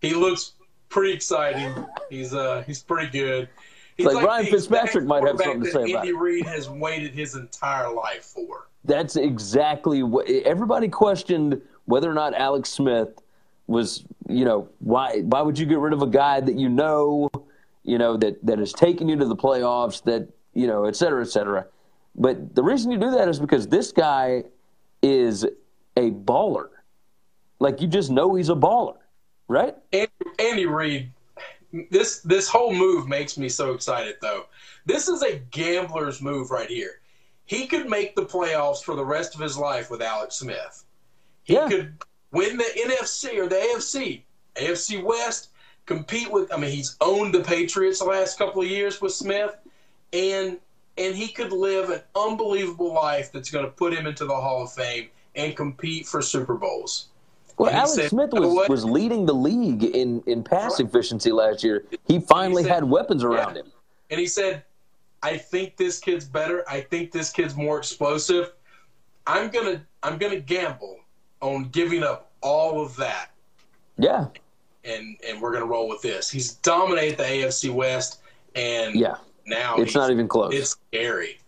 [0.00, 0.52] He looks
[0.88, 1.86] pretty exciting.
[2.10, 3.48] He's uh he's pretty good.
[3.96, 6.68] He's like, like Ryan Fitzpatrick might have something to say Andy about Andy Reid has
[6.68, 8.68] waited his entire life for.
[8.84, 13.20] That's exactly what everybody questioned whether or not Alex Smith
[13.66, 17.30] was, you know, why why would you get rid of a guy that you know,
[17.84, 21.22] you know, that that has taken you to the playoffs, that, you know, et cetera,
[21.22, 21.66] et cetera.
[22.14, 24.44] But the reason you do that is because this guy
[25.02, 25.44] is
[25.96, 26.68] a baller.
[27.58, 28.96] Like you just know he's a baller,
[29.48, 29.74] right?
[29.92, 31.12] Andy, Andy Reid,
[31.90, 34.46] this this whole move makes me so excited though.
[34.84, 37.00] This is a gambler's move right here.
[37.44, 40.84] He could make the playoffs for the rest of his life with Alex Smith.
[41.44, 41.68] He yeah.
[41.68, 41.96] could
[42.32, 44.22] win the NFC or the AFC,
[44.56, 45.50] AFC West,
[45.86, 49.56] compete with I mean he's owned the Patriots the last couple of years with Smith
[50.12, 50.58] and
[50.98, 54.62] and he could live an unbelievable life that's going to put him into the Hall
[54.64, 57.08] of Fame and compete for Super Bowls.
[57.58, 60.88] Well, Alex said, Smith was, was leading the league in, in pass right.
[60.88, 61.84] efficiency last year.
[62.06, 63.62] He finally he said, had weapons around yeah.
[63.62, 63.72] him.
[64.10, 64.62] And he said,
[65.22, 66.64] I think this kid's better.
[66.68, 68.52] I think this kid's more explosive.
[69.26, 70.98] I'm gonna I'm gonna gamble
[71.40, 73.30] on giving up all of that.
[73.98, 74.26] Yeah.
[74.84, 76.30] And and we're gonna roll with this.
[76.30, 78.20] He's dominated the AFC West
[78.54, 79.16] and yeah
[79.46, 80.54] now it's not even close.
[80.54, 81.38] It's scary.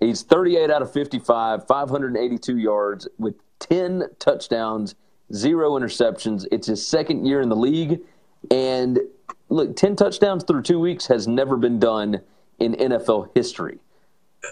[0.00, 4.94] He's 38 out of 55, 582 yards with 10 touchdowns,
[5.32, 6.46] zero interceptions.
[6.50, 8.00] It's his second year in the league.
[8.50, 9.00] And
[9.48, 12.20] look, 10 touchdowns through two weeks has never been done
[12.58, 13.78] in NFL history.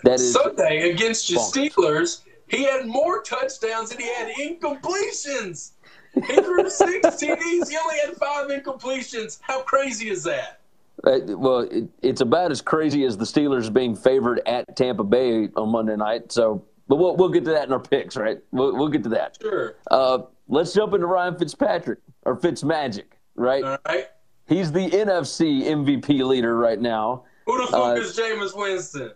[0.03, 5.73] That is Sunday against your Steelers, he had more touchdowns than he had incompletions.
[6.15, 7.69] He threw six TDs.
[7.69, 9.39] He only had five incompletions.
[9.43, 10.61] How crazy is that?
[11.03, 15.49] Uh, well, it, it's about as crazy as the Steelers being favored at Tampa Bay
[15.57, 16.31] on Monday night.
[16.31, 18.39] So, but we'll we'll get to that in our picks, right?
[18.53, 19.37] We'll we'll get to that.
[19.41, 19.75] Sure.
[19.91, 23.05] Uh, let's jump into Ryan Fitzpatrick or Fitzmagic,
[23.35, 23.65] right?
[23.65, 24.09] All right.
[24.47, 27.25] He's the NFC MVP leader right now.
[27.47, 29.13] Who the fuck uh, is Jameis Winston?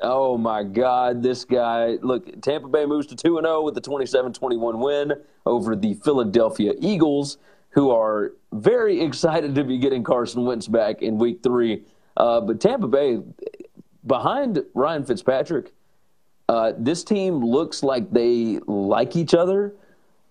[0.00, 1.98] Oh my God, this guy!
[2.02, 5.12] Look, Tampa Bay moves to two and zero oh with the 27-21 win
[5.46, 7.38] over the Philadelphia Eagles
[7.74, 11.82] who are very excited to be getting Carson Wentz back in week three.
[12.16, 13.18] Uh, but Tampa Bay,
[14.06, 15.72] behind Ryan Fitzpatrick,
[16.48, 19.74] uh, this team looks like they like each other,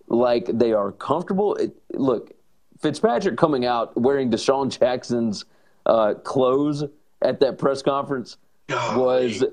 [0.08, 1.54] like they are comfortable.
[1.56, 2.32] It, look,
[2.80, 5.44] Fitzpatrick coming out wearing DeSean Jackson's
[5.86, 6.84] uh, clothes
[7.22, 8.36] at that press conference
[8.68, 9.44] was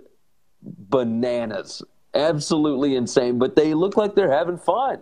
[0.64, 1.82] bananas.
[2.14, 5.02] Absolutely insane, but they look like they're having fun.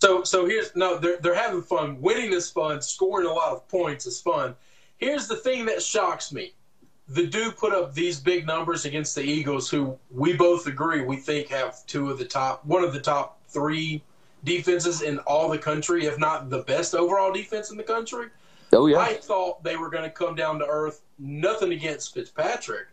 [0.00, 2.00] So so here's no, they're they're having fun.
[2.00, 2.82] Winning is fun.
[2.82, 4.54] Scoring a lot of points is fun.
[4.98, 6.52] Here's the thing that shocks me.
[7.08, 11.16] The dude put up these big numbers against the Eagles, who we both agree we
[11.16, 14.02] think have two of the top, one of the top three
[14.44, 18.28] defenses in all the country, if not the best overall defense in the country.
[18.72, 18.98] Oh yeah.
[18.98, 21.02] I thought they were going to come down to earth.
[21.18, 22.88] Nothing against Fitzpatrick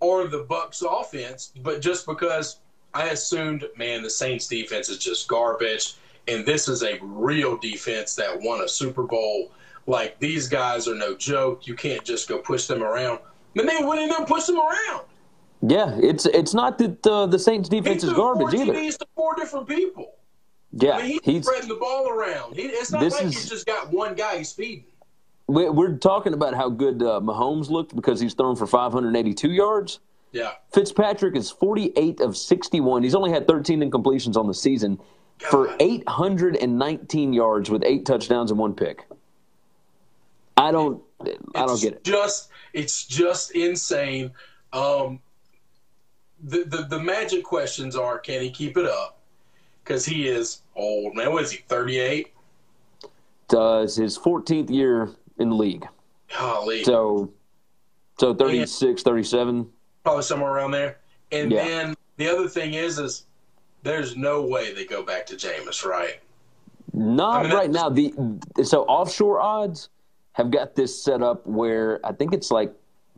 [0.00, 2.58] or the Bucs offense, but just because
[2.94, 5.94] I assumed, man, the Saints defense is just garbage,
[6.28, 9.52] and this is a real defense that won a Super Bowl.
[9.86, 11.66] Like these guys are no joke.
[11.66, 13.20] You can't just go push them around.
[13.56, 15.04] And they went in there and pushed them around.
[15.62, 18.74] Yeah, it's it's not that uh, the Saints defense is garbage either.
[19.14, 20.14] Four different people.
[20.72, 22.54] Yeah, I mean, he's, he's spreading the ball around.
[22.56, 24.84] He, it's not like is- he's just got one guy he's feeding.
[25.46, 30.00] we- we're talking about how good uh, Mahomes looked because he's thrown for 582 yards.
[30.32, 30.52] Yeah.
[30.72, 33.02] Fitzpatrick is 48 of 61.
[33.02, 34.98] He's only had 13 incompletions on the season
[35.50, 39.06] for 819 yards with eight touchdowns and one pick.
[40.56, 41.02] I don't,
[41.54, 42.04] I don't get it.
[42.04, 44.30] Just it's just insane.
[44.72, 45.20] Um,
[46.42, 49.18] the, the the magic questions are: Can he keep it up?
[49.84, 51.32] Because he is old man.
[51.32, 51.58] What is he?
[51.68, 52.32] Thirty eight.
[53.48, 55.86] Does his 14th year in the league,
[56.38, 57.30] Golly, so
[58.18, 59.68] so 36, 37.
[60.04, 60.98] probably somewhere around there.
[61.32, 61.64] And Yeah.
[61.64, 63.26] then the other thing is, is
[63.82, 66.20] there's no way they go back to Jameis, right?
[66.94, 67.88] Not I mean, right now.
[67.90, 68.14] The
[68.64, 69.90] so offshore odds
[70.32, 72.72] have got this set up where I think it's like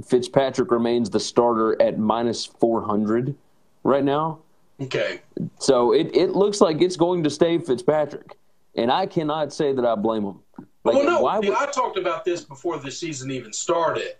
[0.04, 3.36] Fitzpatrick remains the starter at minus 400
[3.84, 4.40] right now.
[4.80, 5.20] Okay.
[5.58, 8.36] So it, it looks like it's going to stay Fitzpatrick.
[8.76, 10.40] And I cannot say that I blame him.
[10.82, 14.16] Like, well, no, why would, I talked about this before the season even started.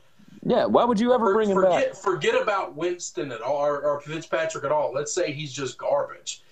[0.47, 2.03] yeah, why would you ever bring him forget, back?
[2.03, 4.93] forget about Winston at all, or, or Fitzpatrick at all.
[4.93, 6.43] Let's say he's just garbage.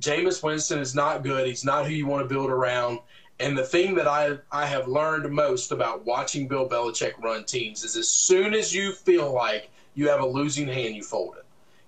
[0.00, 1.46] Jameis Winston is not good.
[1.46, 2.98] He's not who you want to build around.
[3.40, 7.84] And the thing that I I have learned most about watching Bill Belichick run teams
[7.84, 11.43] is as soon as you feel like you have a losing hand, you fold it.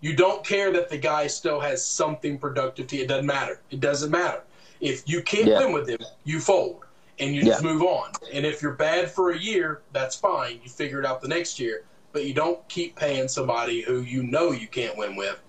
[0.07, 3.03] You don't care that the guy still has something productive to you.
[3.03, 3.61] It doesn't matter.
[3.73, 4.43] It doesn't matter.
[4.81, 5.59] If you can't Yeah.
[5.65, 6.85] win with him, you fold
[7.19, 7.73] and you just Yeah.
[7.73, 8.13] move on.
[8.33, 10.61] And if you're bad for a year, that's fine.
[10.63, 11.87] You figure it out the next year.
[12.13, 15.43] But you don't keep paying somebody who you know you can't win with.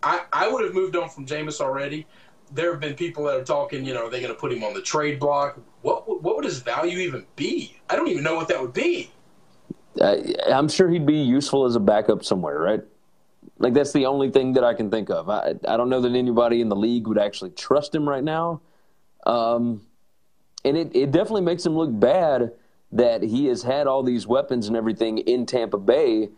[0.00, 2.06] I, I would have moved on from Jameis already.
[2.52, 4.62] There have been people that are talking, you know, are they going to put him
[4.62, 5.58] on the trade block?
[5.82, 7.76] What, would- what would his value even be?
[7.90, 9.10] I don't even know what that would be.
[10.00, 10.18] Uh,
[10.52, 12.80] I'm sure he'd be useful as a backup somewhere, right?
[13.58, 15.30] Like that's the only thing that I can think of.
[15.30, 18.60] I I don't know that anybody in the league would actually trust him right now.
[19.26, 19.82] Um,
[20.64, 22.52] and it, it definitely makes him look bad
[22.92, 26.28] that he has had all these weapons and everything in Tampa Bay,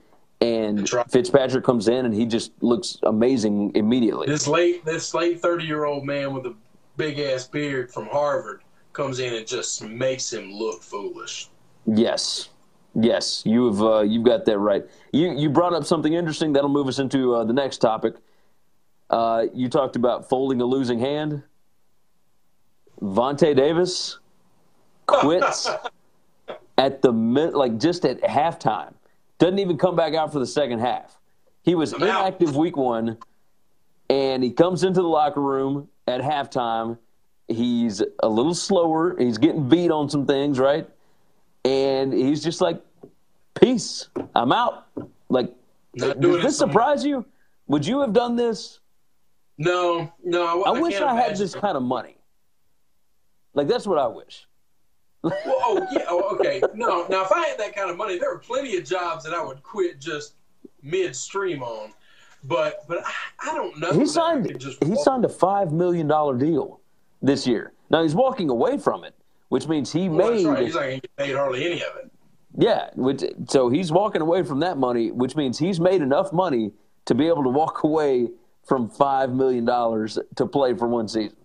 [0.41, 1.11] and right.
[1.11, 4.27] Fitzpatrick comes in and he just looks amazing immediately.
[4.27, 6.55] This late this late thirty year old man with a
[6.97, 11.49] big ass beard from Harvard comes in and just makes him look foolish.
[11.87, 12.51] Yes,
[12.99, 14.85] yes, you've uh, you've got that right.
[15.13, 18.15] You you brought up something interesting that'll move us into uh, the next topic.
[19.11, 21.43] Uh, you talked about folding a losing hand.
[23.01, 24.19] Vontae Davis
[25.07, 25.69] quits
[26.79, 28.95] at the mid, like just at halftime.
[29.39, 31.19] Doesn't even come back out for the second half.
[31.63, 32.21] He was I'm out.
[32.27, 33.19] inactive week one,
[34.11, 36.99] and he comes into the locker room at halftime.
[37.47, 39.17] He's a little slower.
[39.19, 40.89] He's getting beat on some things, right?
[41.65, 42.83] And he's just like,
[43.61, 44.87] "Peace, I'm out."
[45.29, 45.55] Like,
[45.95, 47.25] Not does this surprise you?
[47.67, 48.81] Would you have done this?
[49.59, 50.63] No, no.
[50.65, 52.17] I, wish can't I had this kind of money.
[53.55, 54.47] Like that's what I wish.
[55.23, 56.63] Well, oh yeah, oh, okay.
[56.75, 59.35] No, now if I had that kind of money, there were plenty of jobs that
[59.35, 60.35] I would quit just
[60.83, 61.91] midstream on.
[62.45, 63.13] But but I,
[63.51, 63.93] I don't know.
[63.93, 66.81] He signed he signed a five million dollar deal
[67.21, 67.73] this year.
[67.91, 69.15] Now he's walking away from it,
[69.49, 70.65] which means he Well, that's made right.
[70.65, 72.11] He's not going to get paid hardly any of it.
[72.59, 72.91] Yeah.
[72.95, 76.73] Which, so he's walking away from that money, which means he's made enough money
[77.07, 78.29] to be able to walk away
[78.67, 81.37] from five million dollars to play for one season.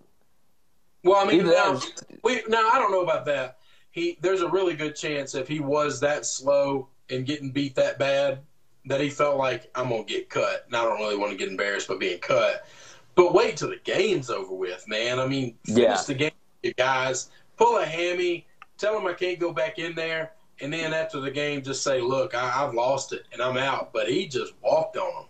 [1.04, 1.80] Well, I mean, Either now,
[2.22, 3.58] we, now I don't know about that.
[3.90, 7.98] He there's a really good chance if he was that slow and getting beat that
[7.98, 8.40] bad
[8.86, 11.48] that he felt like I'm gonna get cut, and I don't really want to get
[11.48, 12.66] embarrassed by being cut.
[13.14, 15.20] But wait till the game's over with, man.
[15.20, 16.02] I mean, finish Yeah.
[16.06, 16.30] the game,
[16.62, 17.30] you guys.
[17.56, 21.30] Pull a hammy, tell him I can't go back in there, and then after the
[21.30, 24.96] game, just say, "Look, I, I've lost it and I'm out." But he just walked
[24.96, 25.28] on him.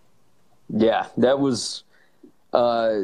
[0.81, 1.85] Yeah, that was
[2.53, 3.01] uh,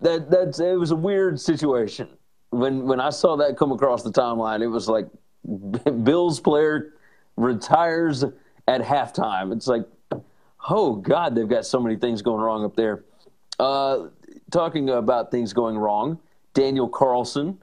[0.00, 2.08] that that's it was a weird situation.
[2.50, 5.06] When when I saw that come across the timeline, it was like
[6.04, 6.94] Bills player
[7.36, 8.24] retires
[8.66, 9.52] at halftime.
[9.52, 9.86] It's like,
[10.68, 13.04] oh God, they've got so many things going wrong up there.
[13.58, 14.08] Uh,
[14.50, 16.18] talking about things going wrong,
[16.54, 17.58] Daniel Carlson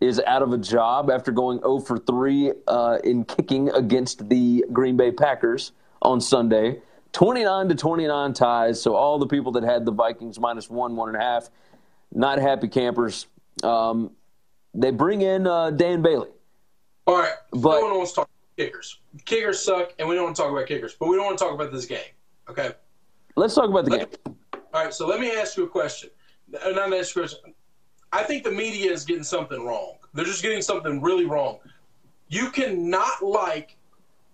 [0.00, 4.64] is out of a job after going 0 for 3 uh, in kicking against the
[4.72, 5.72] Green Bay Packers
[6.02, 6.80] on Sunday.
[7.12, 8.80] 29 to 29 ties.
[8.80, 11.50] So all the people that had the Vikings minus one, one and a half,
[12.12, 13.26] not happy campers.
[13.62, 14.12] Um,
[14.74, 16.28] they bring in uh, Dan Bailey.
[17.06, 19.00] All right, but no one wants to talk about kickers.
[19.24, 20.94] Kickers suck, and we don't want to talk about kickers.
[20.98, 21.98] But we don't want to talk about this game.
[22.48, 22.72] Okay.
[23.36, 24.36] Let's talk about the let, game.
[24.72, 26.10] All right, so let me ask you a question.
[26.52, 27.54] Not ask you a question.
[28.12, 29.94] I think the media is getting something wrong.
[30.14, 31.58] They're just getting something really wrong.
[32.28, 33.76] You cannot like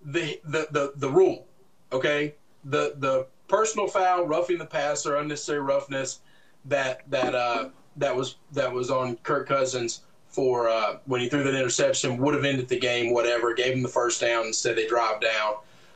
[0.05, 1.47] the the the, the rule,
[1.93, 2.35] okay?
[2.65, 6.21] The the personal foul, roughing the passer, unnecessary roughness
[6.65, 11.43] that that uh, that was that was on Kirk Cousins for uh, when he threw
[11.45, 13.55] that interception would have ended the game, whatever.
[13.55, 15.55] Gave him the first down instead they drive down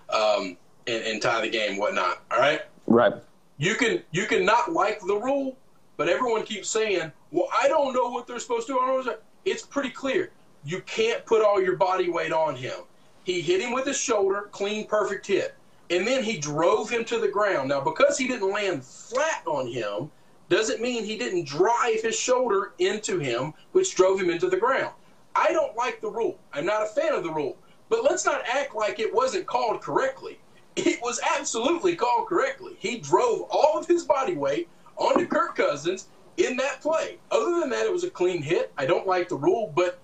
[0.09, 0.57] um,
[0.87, 2.23] and, and tie the game, whatnot.
[2.31, 3.15] All right, right.
[3.59, 5.57] You can you can not like the rule,
[6.01, 9.91] but everyone keeps saying, "Well, I don't know what they're supposed to do." It's pretty
[9.91, 10.33] clear.
[10.65, 12.85] You can't put all your body weight on him.
[13.23, 15.55] He hit him with his shoulder, clean, perfect hit,
[15.91, 17.69] and then he drove him to the ground.
[17.69, 20.11] Now, because he didn't land flat on him,
[20.49, 24.95] doesn't mean he didn't drive his shoulder into him, which drove him into the ground.
[25.37, 26.39] I don't like the rule.
[26.55, 27.59] I'm not a fan of the rule.
[27.91, 30.41] But let's not act like it wasn't called correctly.
[30.77, 32.77] It was absolutely called correctly.
[32.79, 34.71] He drove all of his body weight
[35.01, 37.19] onto Kirk Cousins in that play.
[37.31, 38.73] Other than that, it was a clean hit.
[38.79, 39.99] I don't like the rule, but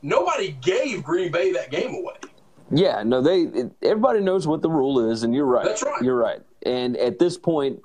[0.00, 2.14] nobody gave Green Bay that game away.
[2.70, 3.46] Yeah, no, they
[3.82, 5.64] everybody knows what the rule is, and you're right.
[5.64, 6.02] That's right.
[6.02, 6.40] You're right.
[6.64, 7.80] And at this point,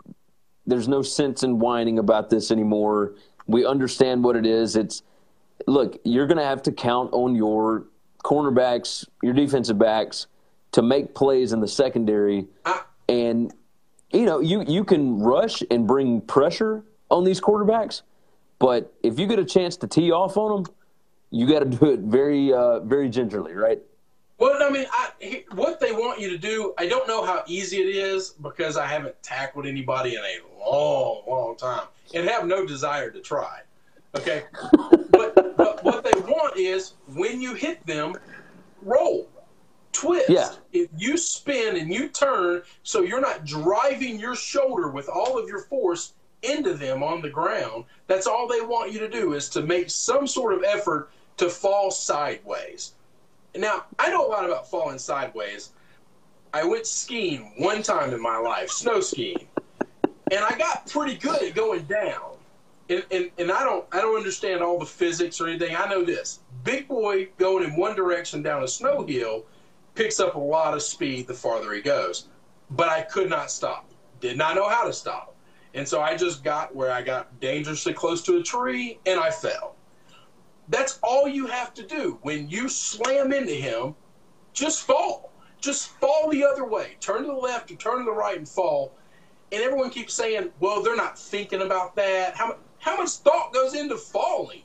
[0.66, 3.16] there's no sense in whining about this anymore.
[3.48, 4.76] We understand what it is.
[4.76, 5.02] It's
[5.68, 7.86] look, you're going to have to count on your
[8.24, 10.28] cornerbacks, your defensive backs
[10.74, 12.48] to make plays in the secondary.
[13.08, 13.54] And
[14.14, 18.04] you know, you you can rush and bring pressure on these quarterbacks,
[18.60, 20.74] but if you get a chance to tee off on them,
[21.32, 23.82] you got to do it very uh, very gingerly, right?
[24.38, 27.78] Well, I mean, I, what they want you to do, I don't know how easy
[27.78, 32.66] it is because I haven't tackled anybody in a long, long time and have no
[32.66, 33.62] desire to try.
[34.16, 34.44] Okay?
[35.12, 38.16] but, but what they want is when you hit them,
[38.82, 39.30] roll,
[39.94, 40.30] twist.
[40.30, 40.50] Yeah.
[40.72, 45.48] If you spin and you turn so you're not driving your shoulder with all of
[45.48, 49.48] your force into them on the ground, that's all they want you to do is
[49.50, 52.94] to make some sort of effort to fall sideways.
[53.56, 55.72] Now, I know a lot about falling sideways.
[56.54, 59.48] I went skiing one time in my life, snow skiing
[60.34, 62.38] and I got pretty good at going down.
[62.90, 65.76] And, and, and I don't I don't understand all the physics or anything.
[65.76, 69.46] I know this: big boy going in one direction down a snow hill
[69.96, 72.28] picks up a lot of speed the farther he goes.
[72.72, 73.92] But I could not stop.
[74.20, 75.36] Did not know how to stop.
[75.74, 79.32] And so I just got where I got dangerously close to a tree and I
[79.32, 79.76] fell.
[80.70, 82.20] That's all you have to do.
[82.22, 83.96] When you slam into him,
[84.54, 85.32] just fall.
[85.60, 86.98] Just fall the other way.
[87.00, 88.96] Turn to the left or turn to the right and fall
[89.54, 93.76] and everyone keeps saying, "Well, they're not thinking about that." How how much thought goes
[93.76, 94.64] into falling?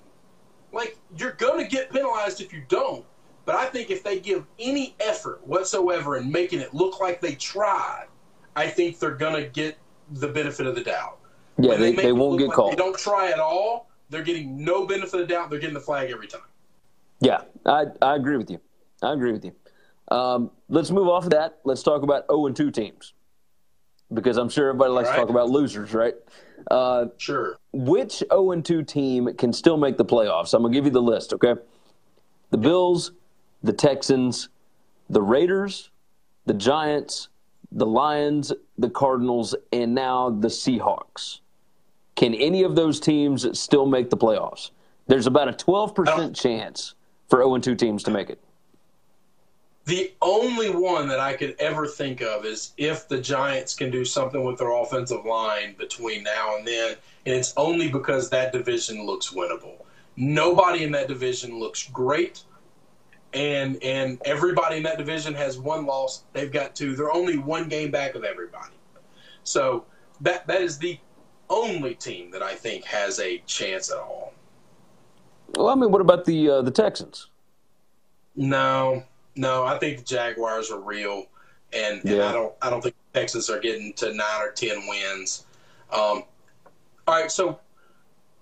[0.73, 3.05] Like you're going to get penalized if you don't.
[3.49, 7.35] But I think if they give any effort whatsoever in making it look like they
[7.35, 8.09] tried,
[8.55, 9.79] I think they're going to get
[10.11, 11.21] the benefit of the doubt.
[11.57, 12.73] Yeah, when they, they, they won't get like called.
[12.73, 13.89] They don't try at all.
[14.11, 15.49] They're getting no benefit of the doubt.
[15.49, 16.43] They're getting the flag every time.
[17.21, 18.61] Yeah, I, I agree with you.
[19.03, 19.55] I agree with you.
[20.15, 21.61] Um, let's move off of that.
[21.65, 23.15] Let's talk about 0 and 2 teams
[24.13, 25.15] because I'm sure everybody likes right.
[25.15, 26.17] to talk about losers, right?
[26.71, 27.57] Uh, sure.
[27.73, 30.53] Which 0 and 2 team can still make the playoffs?
[30.53, 31.55] I'm going to give you the list, okay?
[32.51, 33.13] The Bills,
[33.63, 34.49] the Texans,
[35.11, 35.91] the Raiders,
[36.47, 37.29] the Giants,
[37.73, 41.41] the Lions, the Cardinals, and now the Seahawks.
[42.17, 44.71] Can any of those teams still make the playoffs?
[45.07, 46.95] There's about a 12% chance
[47.29, 48.41] for 0 and 2 teams to make it.
[49.85, 54.05] The only one that I could ever think of is if the Giants can do
[54.05, 59.07] something with their offensive line between now and then, and it's only because that division
[59.07, 59.77] looks winnable.
[60.17, 62.43] Nobody in that division looks great,
[63.35, 66.25] and and everybody in that division has one loss.
[66.33, 66.97] They've got two.
[66.97, 68.75] They're only one game back of everybody.
[69.45, 69.85] So
[70.21, 70.99] that that is the
[71.51, 74.33] only team that I think has a chance at all.
[75.55, 77.29] Well, I mean, what about the uh, the Texans?
[78.37, 79.05] No,
[79.37, 81.27] no, I think the Jaguars are real,
[81.73, 82.29] and, yeah.
[82.29, 85.47] I don't I don't think Texas are getting to nine or ten wins.
[85.91, 86.25] Um,
[87.07, 87.59] all right, so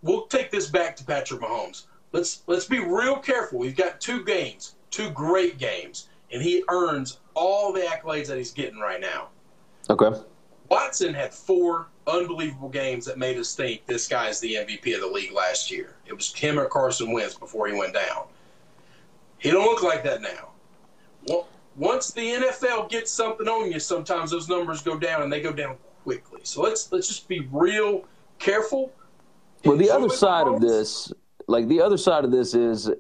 [0.03, 1.85] we'll take this back to Patrick Mahomes.
[2.13, 3.59] Let's let's be real careful.
[3.59, 8.53] We've got two games, two great games, and he earns all the accolades that he's
[8.53, 9.29] getting right now.
[9.91, 10.11] Okay.
[10.69, 15.07] Watson had four unbelievable games that made us think this guy's the MVP of the
[15.07, 15.97] league last year.
[16.07, 18.27] It was him or Carson Wentz before he went down.
[19.39, 20.53] He don't look like that now
[21.77, 25.53] once the NFL gets something on you, sometimes those numbers go down and they go
[25.53, 26.41] down quickly.
[26.45, 28.05] So let's let's just be real
[28.39, 28.93] careful.
[29.65, 31.13] Well, the other side of this,
[31.47, 32.91] like the other side of this is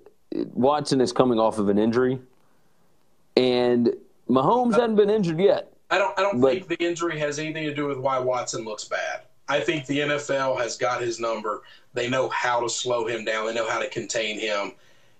[0.55, 2.18] Watson is coming off of an injury,
[3.37, 3.95] and
[4.28, 5.72] Mahomes hasn't been injured yet.
[5.91, 6.18] I don't.
[6.18, 9.22] I don't But- think the injury has anything to do with why Watson looks bad.
[9.49, 11.62] I think the NFL has got his number.
[11.95, 13.47] They know how to slow him down.
[13.47, 14.72] They know how to contain him,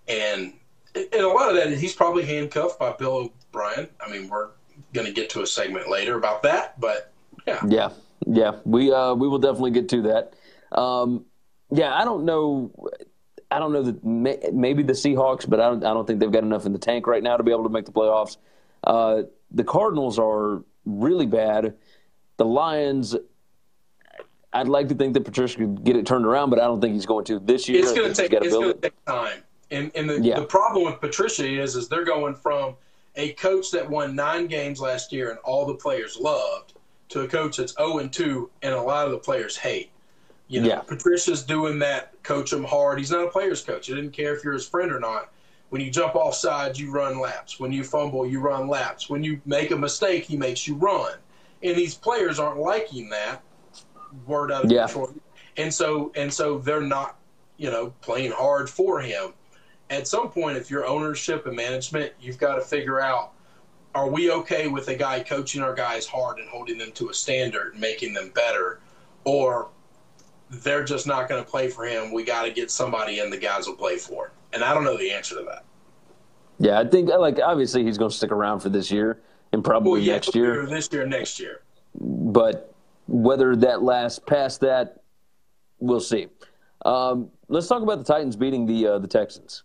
[0.09, 0.53] and
[0.97, 3.89] and a lot of that he's probably handcuffed by Bill O'Brien.
[4.05, 4.49] I mean, we're
[4.93, 7.13] going to get to a segment later about that, but
[7.47, 7.91] yeah, Yeah,
[8.27, 10.33] yeah, we uh, we will definitely get to that.
[10.77, 11.25] Um,
[11.71, 12.71] yeah, I don't know.
[13.51, 15.85] I don't know that may, maybe the Seahawks, but I don't.
[15.85, 17.69] I don't think they've got enough in the tank right now to be able to
[17.69, 18.39] make the playoffs.
[18.83, 21.75] Uh, the Cardinals are really bad.
[22.39, 23.15] The Lions.
[24.53, 26.95] I'd like to think that Patricia could get it turned around, but I don't think
[26.95, 27.81] he's going to this year.
[27.81, 28.83] it's going to take it's going to it.
[28.83, 29.43] take time.
[29.71, 30.41] And and the, Yeah.
[30.41, 32.75] the problem with Patricia is is they're going from
[33.17, 36.75] a coach that won nine games last year and all the players loved
[37.09, 39.91] to a coach that's zero and two and a lot of the players hate.
[40.49, 40.81] You know, Yeah.
[40.81, 42.23] Patricia's doing that.
[42.23, 42.99] Coach him hard.
[42.99, 43.87] He's not a player's coach.
[43.87, 45.31] He didn't care if you're his friend or not.
[45.71, 47.59] When you jump off sides, you run laps.
[47.59, 49.11] When you fumble, you run laps.
[49.11, 51.15] When you make a mistake, he makes you run.
[51.63, 53.43] And these players aren't liking that.
[54.27, 54.87] Word out of Yeah.
[54.87, 55.21] Detroit.
[55.57, 57.17] And so and so they're not,
[57.57, 59.35] you know, playing hard for him.
[59.91, 63.33] At some point, if you're ownership and management, you've got to figure out
[63.95, 67.15] are we okay with a guy coaching our guys hard and holding them to a
[67.15, 68.79] standard and making them better?
[69.25, 69.71] Or
[70.51, 72.13] they're just not going to play for him.
[72.13, 74.33] We got to get somebody in the guys will play for.
[74.53, 75.65] And I don't know the answer to that.
[76.59, 79.21] Yeah, I think like obviously he's going to stick around for this year
[79.53, 80.67] and probably Well, yeah, next year.
[80.67, 81.61] this year, next year.
[81.95, 82.73] but
[83.09, 85.03] whether that lasts past that,
[85.79, 86.29] we'll see.
[86.85, 89.65] Um, let's talk about the Titans beating the uh, the Texans,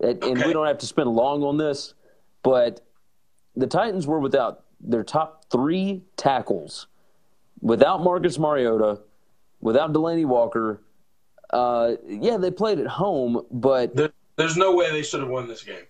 [0.00, 1.94] and, and we don't have to spend long on this,
[2.42, 2.80] but
[3.56, 6.86] the Titans were without their top three tackles,
[7.60, 9.00] without Marcus Mariota,
[9.60, 10.80] without Delaney Walker.
[11.50, 15.48] Uh, yeah, they played at home, but There, there's no way they should have won
[15.48, 15.86] this game.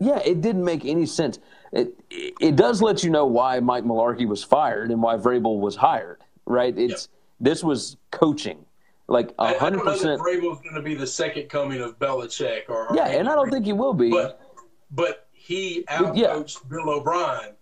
[0.00, 1.38] yeah, it didn't make any sense.
[1.72, 5.76] It it does let you know why Mike Mularkey was fired and why Vrabel was
[5.76, 6.76] hired, right?
[6.76, 7.08] It's
[7.40, 8.64] this was coaching,
[9.08, 10.20] like I, a I hundred don't know that percent.
[10.20, 12.68] Vrabel's going to be the second coming of Belichick.
[12.68, 14.10] Or, or Yeah, and I don't think he will be.
[14.10, 14.40] But
[14.90, 16.28] but he But yeah.
[16.28, 17.54] outcoached Bill O'Brien.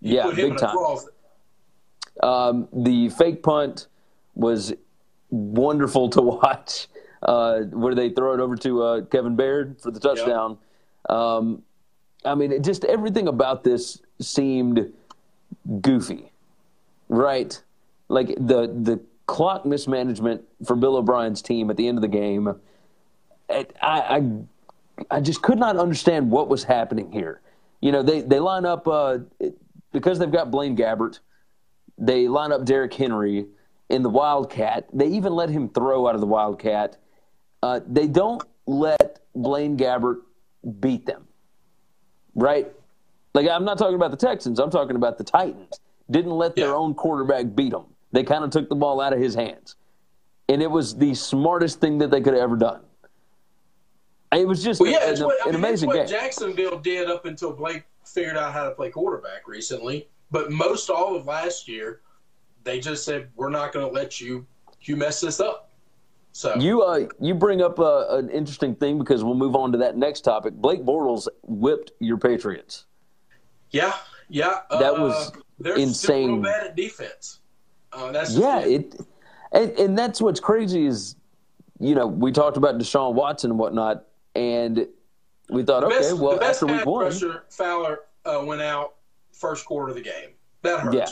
[0.00, 0.76] He yeah, big time.
[2.22, 3.88] Um, the fake punt
[4.36, 4.72] was
[5.30, 6.86] wonderful to watch,
[7.22, 10.58] uh, where they throw it over to uh, Kevin Byard for the touchdown.
[11.08, 11.62] Um,
[12.24, 14.92] I mean, it just everything about this seemed
[15.80, 16.30] goofy,
[17.08, 17.60] right?
[18.08, 22.54] Like the the clock mismanagement for Bill O'Brien's team at the end of the game.
[23.48, 27.40] It, I, I I just could not understand what was happening here.
[27.80, 29.18] You know, they they line up uh,
[29.92, 31.20] because they've got Blaine Gabbert.
[31.98, 33.46] They line up Derrick Henry
[33.88, 34.88] in the Wildcat.
[34.92, 36.96] They even let him throw out of the Wildcat.
[37.62, 40.22] Uh, they don't let Blaine Gabbert
[40.80, 41.26] beat them,
[42.34, 42.72] right?
[43.34, 44.58] Like I'm not talking about the Texans.
[44.58, 45.80] I'm talking about the Titans.
[46.10, 46.74] Didn't let their Yeah.
[46.74, 47.86] own quarterback beat them.
[48.12, 49.76] They kind of took the ball out of his hands,
[50.48, 52.80] and it was the smartest thing that they could have ever done.
[54.32, 56.06] It was just Well, yeah, an, what, an mean, amazing what game.
[56.08, 60.08] Jacksonville did up until Blake figured out how to play quarterback recently.
[60.30, 62.00] But most all of last year,
[62.66, 64.44] they just said, "We're not going to let you
[64.82, 65.70] you mess this up."
[66.32, 69.78] So You uh, you bring up uh, an interesting thing because we'll move on to
[69.78, 70.52] that next topic.
[70.52, 72.84] Blake Bortles whipped your Patriots.
[73.70, 73.94] yeah,
[74.28, 75.32] yeah, That uh, was
[75.78, 76.42] insane.
[76.42, 77.40] bad at defense.
[77.90, 79.00] Uh, that's just Yeah, it,
[79.52, 81.16] and, and that's what's crazy is,
[81.80, 84.04] you know, we talked about Deshaun Watson and whatnot,
[84.34, 84.86] and
[85.48, 88.42] we thought, The okay, best, well, the best after week pass one, rusher, Fowler uh,
[88.44, 88.96] went out
[89.32, 90.30] first quarter of the game.
[90.62, 90.96] That hurts.
[90.96, 91.06] Yeah.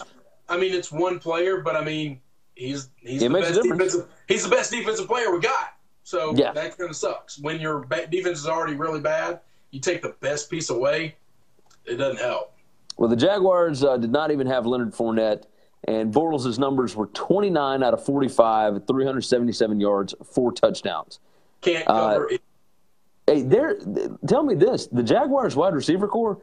[0.55, 2.21] I mean, it's one player, but I mean,
[2.55, 4.07] he's he's It the best defensive.
[4.29, 5.75] He's the best defensive player we got.
[6.05, 6.53] So Yeah.
[6.53, 7.39] that kind of sucks.
[7.41, 9.41] When your defense is already really bad,
[9.71, 11.17] you take the best piece away.
[11.87, 12.53] It doesn't help.
[12.97, 15.45] well, the Jaguars uh, did not even have Leonard Fournette,
[15.89, 21.19] and Bortles' numbers were 29 out of 45, 377 yards, four touchdowns.
[21.61, 22.41] Can't Uh, cover it.
[23.27, 23.79] Hey, there.
[24.29, 26.39] Tell me this: the Jaguars' wide receiver core,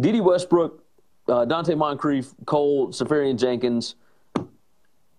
[0.00, 0.83] Dede Westbrook,
[1.28, 3.96] uh, Donte Moncrief, Cole, Seferian-Jenkins.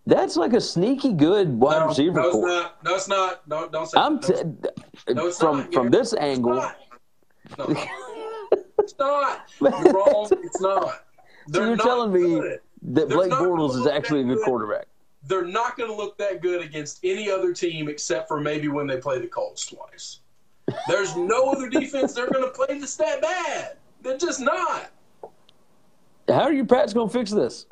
[0.07, 2.47] That's like a sneaky good wide No, receiver no, it's core.
[2.47, 2.83] not.
[2.83, 3.49] No, it's not.
[3.49, 3.99] Don't don't say.
[3.99, 4.33] I'm no, t-
[5.13, 6.53] no, it's from not, from this It's angle.
[6.53, 6.77] not.
[7.57, 7.65] No,
[8.79, 9.49] it's not.
[9.59, 10.29] You're wrong.
[10.43, 10.83] It's not.
[10.83, 10.93] So
[11.47, 12.59] They're you're not telling me good.
[12.83, 14.45] that They're Blake Bortles is actually a good good.
[14.45, 14.85] quarterback.
[15.23, 18.85] they're not going to look that good against any other team except for maybe when
[18.85, 20.19] they play the Colts twice.
[20.87, 23.77] There's no other defense they're going to play that's that bad.
[24.03, 24.91] They're just not.
[26.27, 27.65] How are your Pats going to fix this?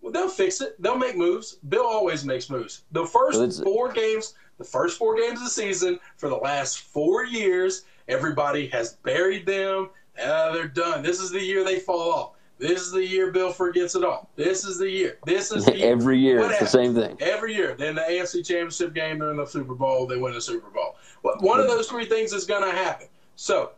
[0.00, 0.80] Well, they'll fix it.
[0.80, 1.54] They'll make moves.
[1.68, 2.82] Bill always makes moves.
[2.92, 7.24] The first four games, the first four games of the season for the last four
[7.24, 9.90] years, everybody has buried them.
[10.22, 11.02] Uh, they're done.
[11.02, 12.30] This is the year they fall off.
[12.58, 14.30] This is the year Bill forgets it all.
[14.36, 15.18] This is the year.
[15.26, 15.86] This is the year.
[15.90, 16.38] every year.
[16.38, 16.72] What it's happens?
[16.72, 17.16] the same thing.
[17.20, 17.74] Every year.
[17.74, 20.06] Then the AFC Championship game, they're in the Super Bowl.
[20.06, 20.96] They win the Super Bowl.
[21.40, 23.08] One of those three things is going to happen.
[23.36, 23.72] So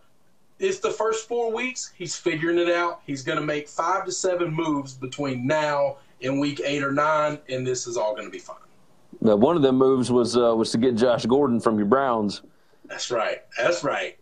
[0.58, 1.92] it's the first four weeks.
[1.96, 3.02] He's figuring it out.
[3.06, 7.38] He's going to make five to seven moves between now and week eight or nine,
[7.48, 8.56] and this is all going to be fine.
[9.20, 12.42] Now, one of them moves was uh, was to get Josh Gordon from your Browns.
[12.86, 13.42] That's right.
[13.58, 14.18] That's right.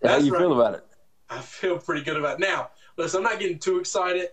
[0.00, 0.40] That's How you right.
[0.40, 0.84] feel about it?
[1.28, 2.40] I feel pretty good about it.
[2.40, 4.28] Now, listen, I'm not getting too excited.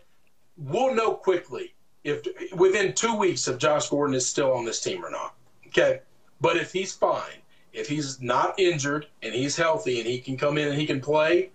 [0.57, 1.73] We'll know quickly
[2.03, 5.35] if within two weeks if Josh Gordon is still on this team or not.
[5.67, 6.01] Okay,
[6.41, 7.41] but if he's fine,
[7.73, 11.01] if he's not injured and he's healthy and he can come in and he can
[11.01, 11.49] play,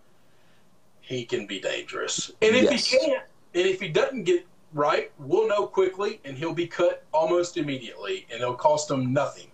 [1.01, 2.31] he can be dangerous.
[2.43, 2.87] And if yes.
[2.87, 3.23] he can't,
[3.55, 8.27] and if he doesn't get right, we'll know quickly and he'll be cut almost immediately
[8.31, 9.49] and it'll cost them nothing.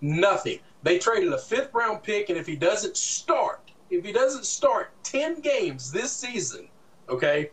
[0.00, 0.58] Nothing.
[0.82, 4.92] They traded a fifth round pick, and if he doesn't start, if he doesn't start
[5.02, 6.68] 10 games this season,
[7.08, 7.50] okay,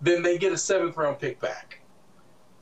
[0.00, 1.80] then they get a seventh round pick back.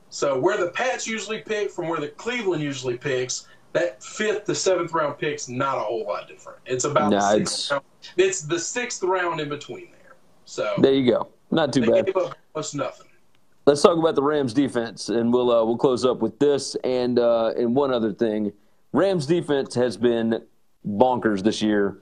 [0.09, 4.55] So where the Pats usually pick from where the Cleveland usually picks, that fifth to
[4.55, 6.59] seventh round pick's not a whole lot different.
[6.66, 7.85] It's about nah, the it's, round.
[8.16, 10.16] it's the sixth round in between there.
[10.45, 11.29] So there you go.
[11.51, 12.07] Not too they bad.
[12.07, 13.07] Gave up almost nothing.
[13.64, 17.18] Let's talk about the Rams defense, and we'll uh, we'll close up with this and
[17.18, 18.53] uh, and one other thing.
[18.93, 20.43] Rams defense has been
[20.87, 21.99] bonkers this year.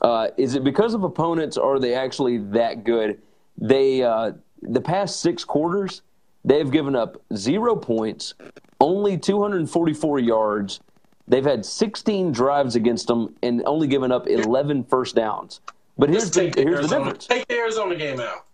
[0.00, 3.20] Uh, is it because of opponents, or are they actually that good?
[3.56, 6.02] They uh, the past six quarters,
[6.44, 8.34] they've given up zero points,
[8.80, 10.80] only 244 yards.
[11.28, 15.60] They've had 16 drives against them and only given up 11 first downs.
[15.96, 17.26] But here's the, the here's Arizona, the difference.
[17.26, 18.46] Take the Arizona game out.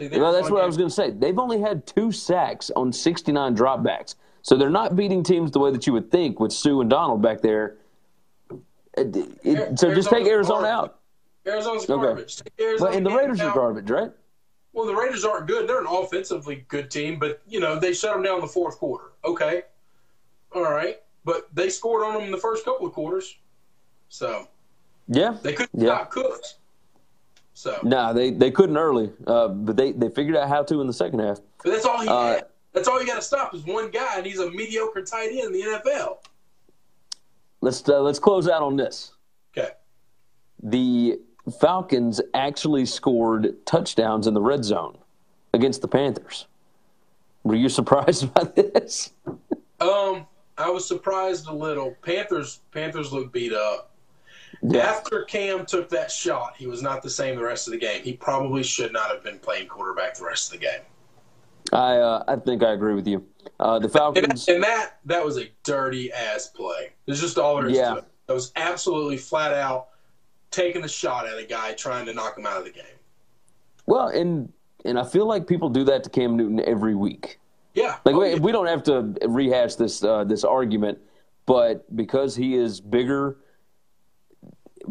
[0.00, 0.64] Well, that's what game.
[0.64, 1.10] I was going to say.
[1.10, 4.14] They've only had two sacks on 69 dropbacks.
[4.42, 7.20] So they're not beating teams the way that you would think with Suh and Donald
[7.20, 7.76] back there.
[8.96, 10.90] It, it, so just take Arizona garbage.
[10.90, 11.00] out.
[11.46, 12.40] Arizona's garbage.
[12.40, 12.64] Okay.
[12.64, 14.10] Arizona well, and the Raiders are garbage, right?
[14.72, 15.68] Well, the Raiders aren't good.
[15.68, 18.78] They're an offensively good team, but you know they shut them down in the fourth
[18.78, 19.12] quarter.
[19.24, 19.62] Okay,
[20.54, 23.36] all right, but they scored on them in the first couple of quarters,
[24.08, 24.48] so
[25.08, 25.88] yeah, they couldn't yeah.
[25.88, 26.56] stop Cooks.
[27.54, 30.80] So no, nah, they they couldn't early, uh, but they they figured out how to
[30.80, 31.40] in the second half.
[31.62, 32.44] But that's all he uh, had.
[32.72, 35.40] That's all you got to stop is one guy, and he's a mediocre tight end
[35.46, 36.18] in the NFL.
[37.60, 39.12] Let's uh, let's close out on this.
[39.56, 39.70] Okay.
[40.62, 41.18] The
[41.60, 44.96] Falcons actually scored touchdowns in the red zone
[45.52, 46.46] against the Panthers.
[47.44, 49.12] Were you surprised by this?
[49.80, 50.26] um,
[50.60, 51.96] I was surprised a little.
[52.02, 53.90] Panthers Panthers looked beat up.
[54.62, 54.80] Yeah.
[54.80, 58.02] After Cam took that shot, he was not the same the rest of the game.
[58.02, 60.80] He probably should not have been playing quarterback the rest of the game.
[61.72, 63.26] I uh, I think I agree with you.
[63.58, 66.90] Uh, the Falcons and, and, that that was a dirty ass play.
[67.06, 67.90] There's just all there is yeah.
[67.90, 68.04] to it.
[68.28, 69.88] It was absolutely flat out
[70.50, 72.84] taking a shot at a guy trying to knock him out of the game.
[73.86, 74.52] Well, and
[74.84, 77.38] and I feel like people do that to Cam Newton every week.
[77.74, 78.38] Yeah, like oh, we, yeah.
[78.38, 80.98] we don't have to rehash this uh, this argument,
[81.46, 83.38] but because he is bigger,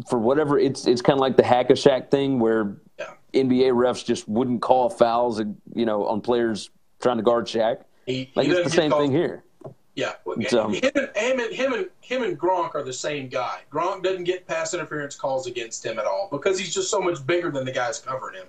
[0.08, 3.14] for whatever it's it's kind of like the hack a Shaq thing where yeah.
[3.34, 5.40] NBA refs just wouldn't call fouls,
[5.74, 6.70] you know, on players
[7.00, 7.82] trying to guard Shaq.
[8.06, 9.44] He, like he it's the same thing here.
[9.96, 10.12] Yeah,
[10.48, 13.60] so, him, and, him, and, him and him and Gronk are the same guy.
[13.70, 17.26] Gronk doesn't get pass interference calls against him at all because he's just so much
[17.26, 18.46] bigger than the guys covering him.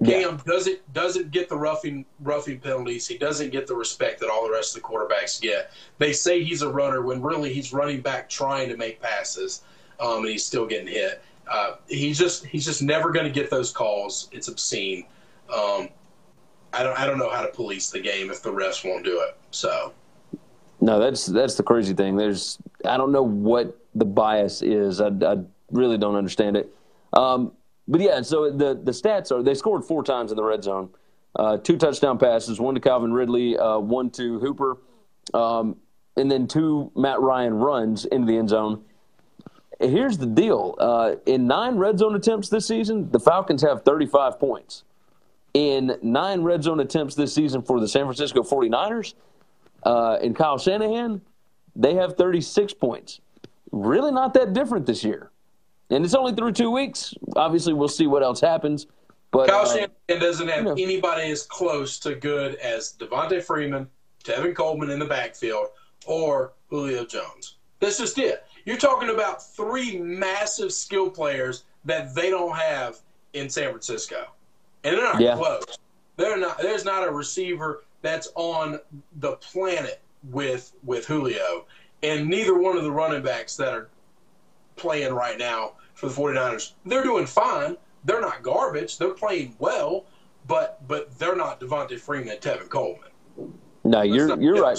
[0.00, 0.22] Yeah.
[0.22, 3.06] Cam doesn't doesn't get the roughing roughing penalties.
[3.08, 5.72] He doesn't get the respect that all the rest of the quarterbacks get.
[5.98, 9.62] They say he's a runner when really he's running back trying to make passes,
[9.98, 11.22] um, and he's still getting hit.
[11.50, 14.28] Uh, he's just he's just never going to get those calls.
[14.30, 15.04] It's obscene.
[15.52, 15.88] Um,
[16.72, 19.20] I don't I don't know how to police the game if the refs won't do
[19.22, 19.36] it.
[19.50, 19.92] So.
[20.80, 22.14] No, that's that's the crazy thing.
[22.16, 25.00] There's I don't know what the bias is.
[25.00, 25.38] I, I
[25.72, 26.72] really don't understand it.
[27.14, 27.52] Um,
[27.88, 30.90] but yeah, so the the stats are they scored four times in the red zone,
[31.34, 34.76] uh, two touchdown passes, one to Calvin Ridley, uh, one to Hooper,
[35.32, 35.76] um,
[36.14, 38.84] and then two Matt Ryan runs into the end zone.
[39.80, 44.38] Here's the deal: uh, in nine red zone attempts this season, the Falcons have 35
[44.38, 44.84] points.
[45.54, 49.14] In nine red zone attempts this season for the San Francisco 49ers,
[49.82, 51.22] uh, and Kyle Shanahan,
[51.74, 53.20] they have 36 points.
[53.72, 55.30] Really not that different this year.
[55.90, 57.14] And it's only through two weeks.
[57.36, 58.86] Obviously, we'll see what else happens.
[59.30, 60.72] But Kyle uh, Shanahan doesn't have you know.
[60.72, 63.88] anybody as close to good as Devonta Freeman,
[64.24, 65.68] Tevin Coleman in the backfield,
[66.06, 67.56] or Julio Jones.
[67.80, 68.44] That's just it.
[68.64, 72.98] You're talking about three massive skill players that they don't have
[73.34, 74.26] in San Francisco,
[74.84, 75.36] and they're not yeah.
[75.36, 75.78] close.
[76.16, 76.58] They're not.
[76.58, 78.80] There's not a receiver that's on
[79.16, 81.66] the planet with with Julio.
[82.02, 83.88] And neither one of the running backs that are
[84.78, 87.76] playing right now for the 49ers, they're doing fine.
[88.04, 88.98] They're not garbage.
[88.98, 90.06] They're playing well,
[90.46, 93.10] but but they're not Devonta Freeman and Tevin Coleman.
[93.84, 94.78] No, you're you're right.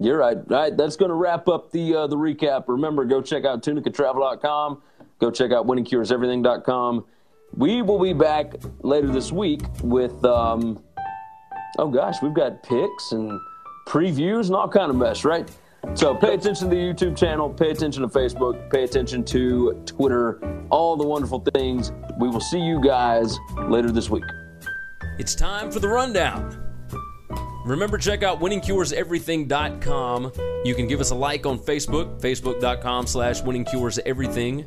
[0.00, 0.36] You're right.
[0.36, 2.64] All right, that's going to wrap up the uh, the recap.
[2.68, 4.82] Remember, go check out tunicatravel.com.
[5.18, 7.04] Go check out winningcureseverything.com.
[7.56, 10.82] We will be back later this week with, um,
[11.78, 13.40] oh gosh, we've got picks and
[13.86, 15.50] previews and all kind of mess, right?
[15.94, 20.38] So pay attention to the YouTube channel, pay attention to Facebook, pay attention to Twitter,
[20.70, 21.92] all the wonderful things.
[22.18, 23.36] We will see you guys
[23.68, 24.24] later this week.
[25.18, 26.64] It's time for the rundown.
[27.64, 30.32] Remember, check out winningcureseverything.com.
[30.64, 34.66] You can give us a like on Facebook, facebook.com slash winningcureseverything.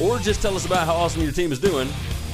[0.00, 1.88] or just tell us about how awesome your team is doing,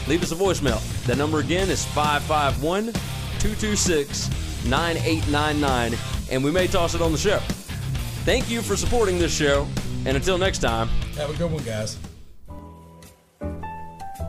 [0.06, 0.80] leave us a voicemail.
[1.06, 2.92] That number again is 551
[3.38, 4.30] 226
[4.68, 5.98] 9899,
[6.30, 7.38] and we may toss it on the show.
[8.24, 9.66] Thank you for supporting this show,
[10.04, 11.96] and until next time, Have a good one, guys.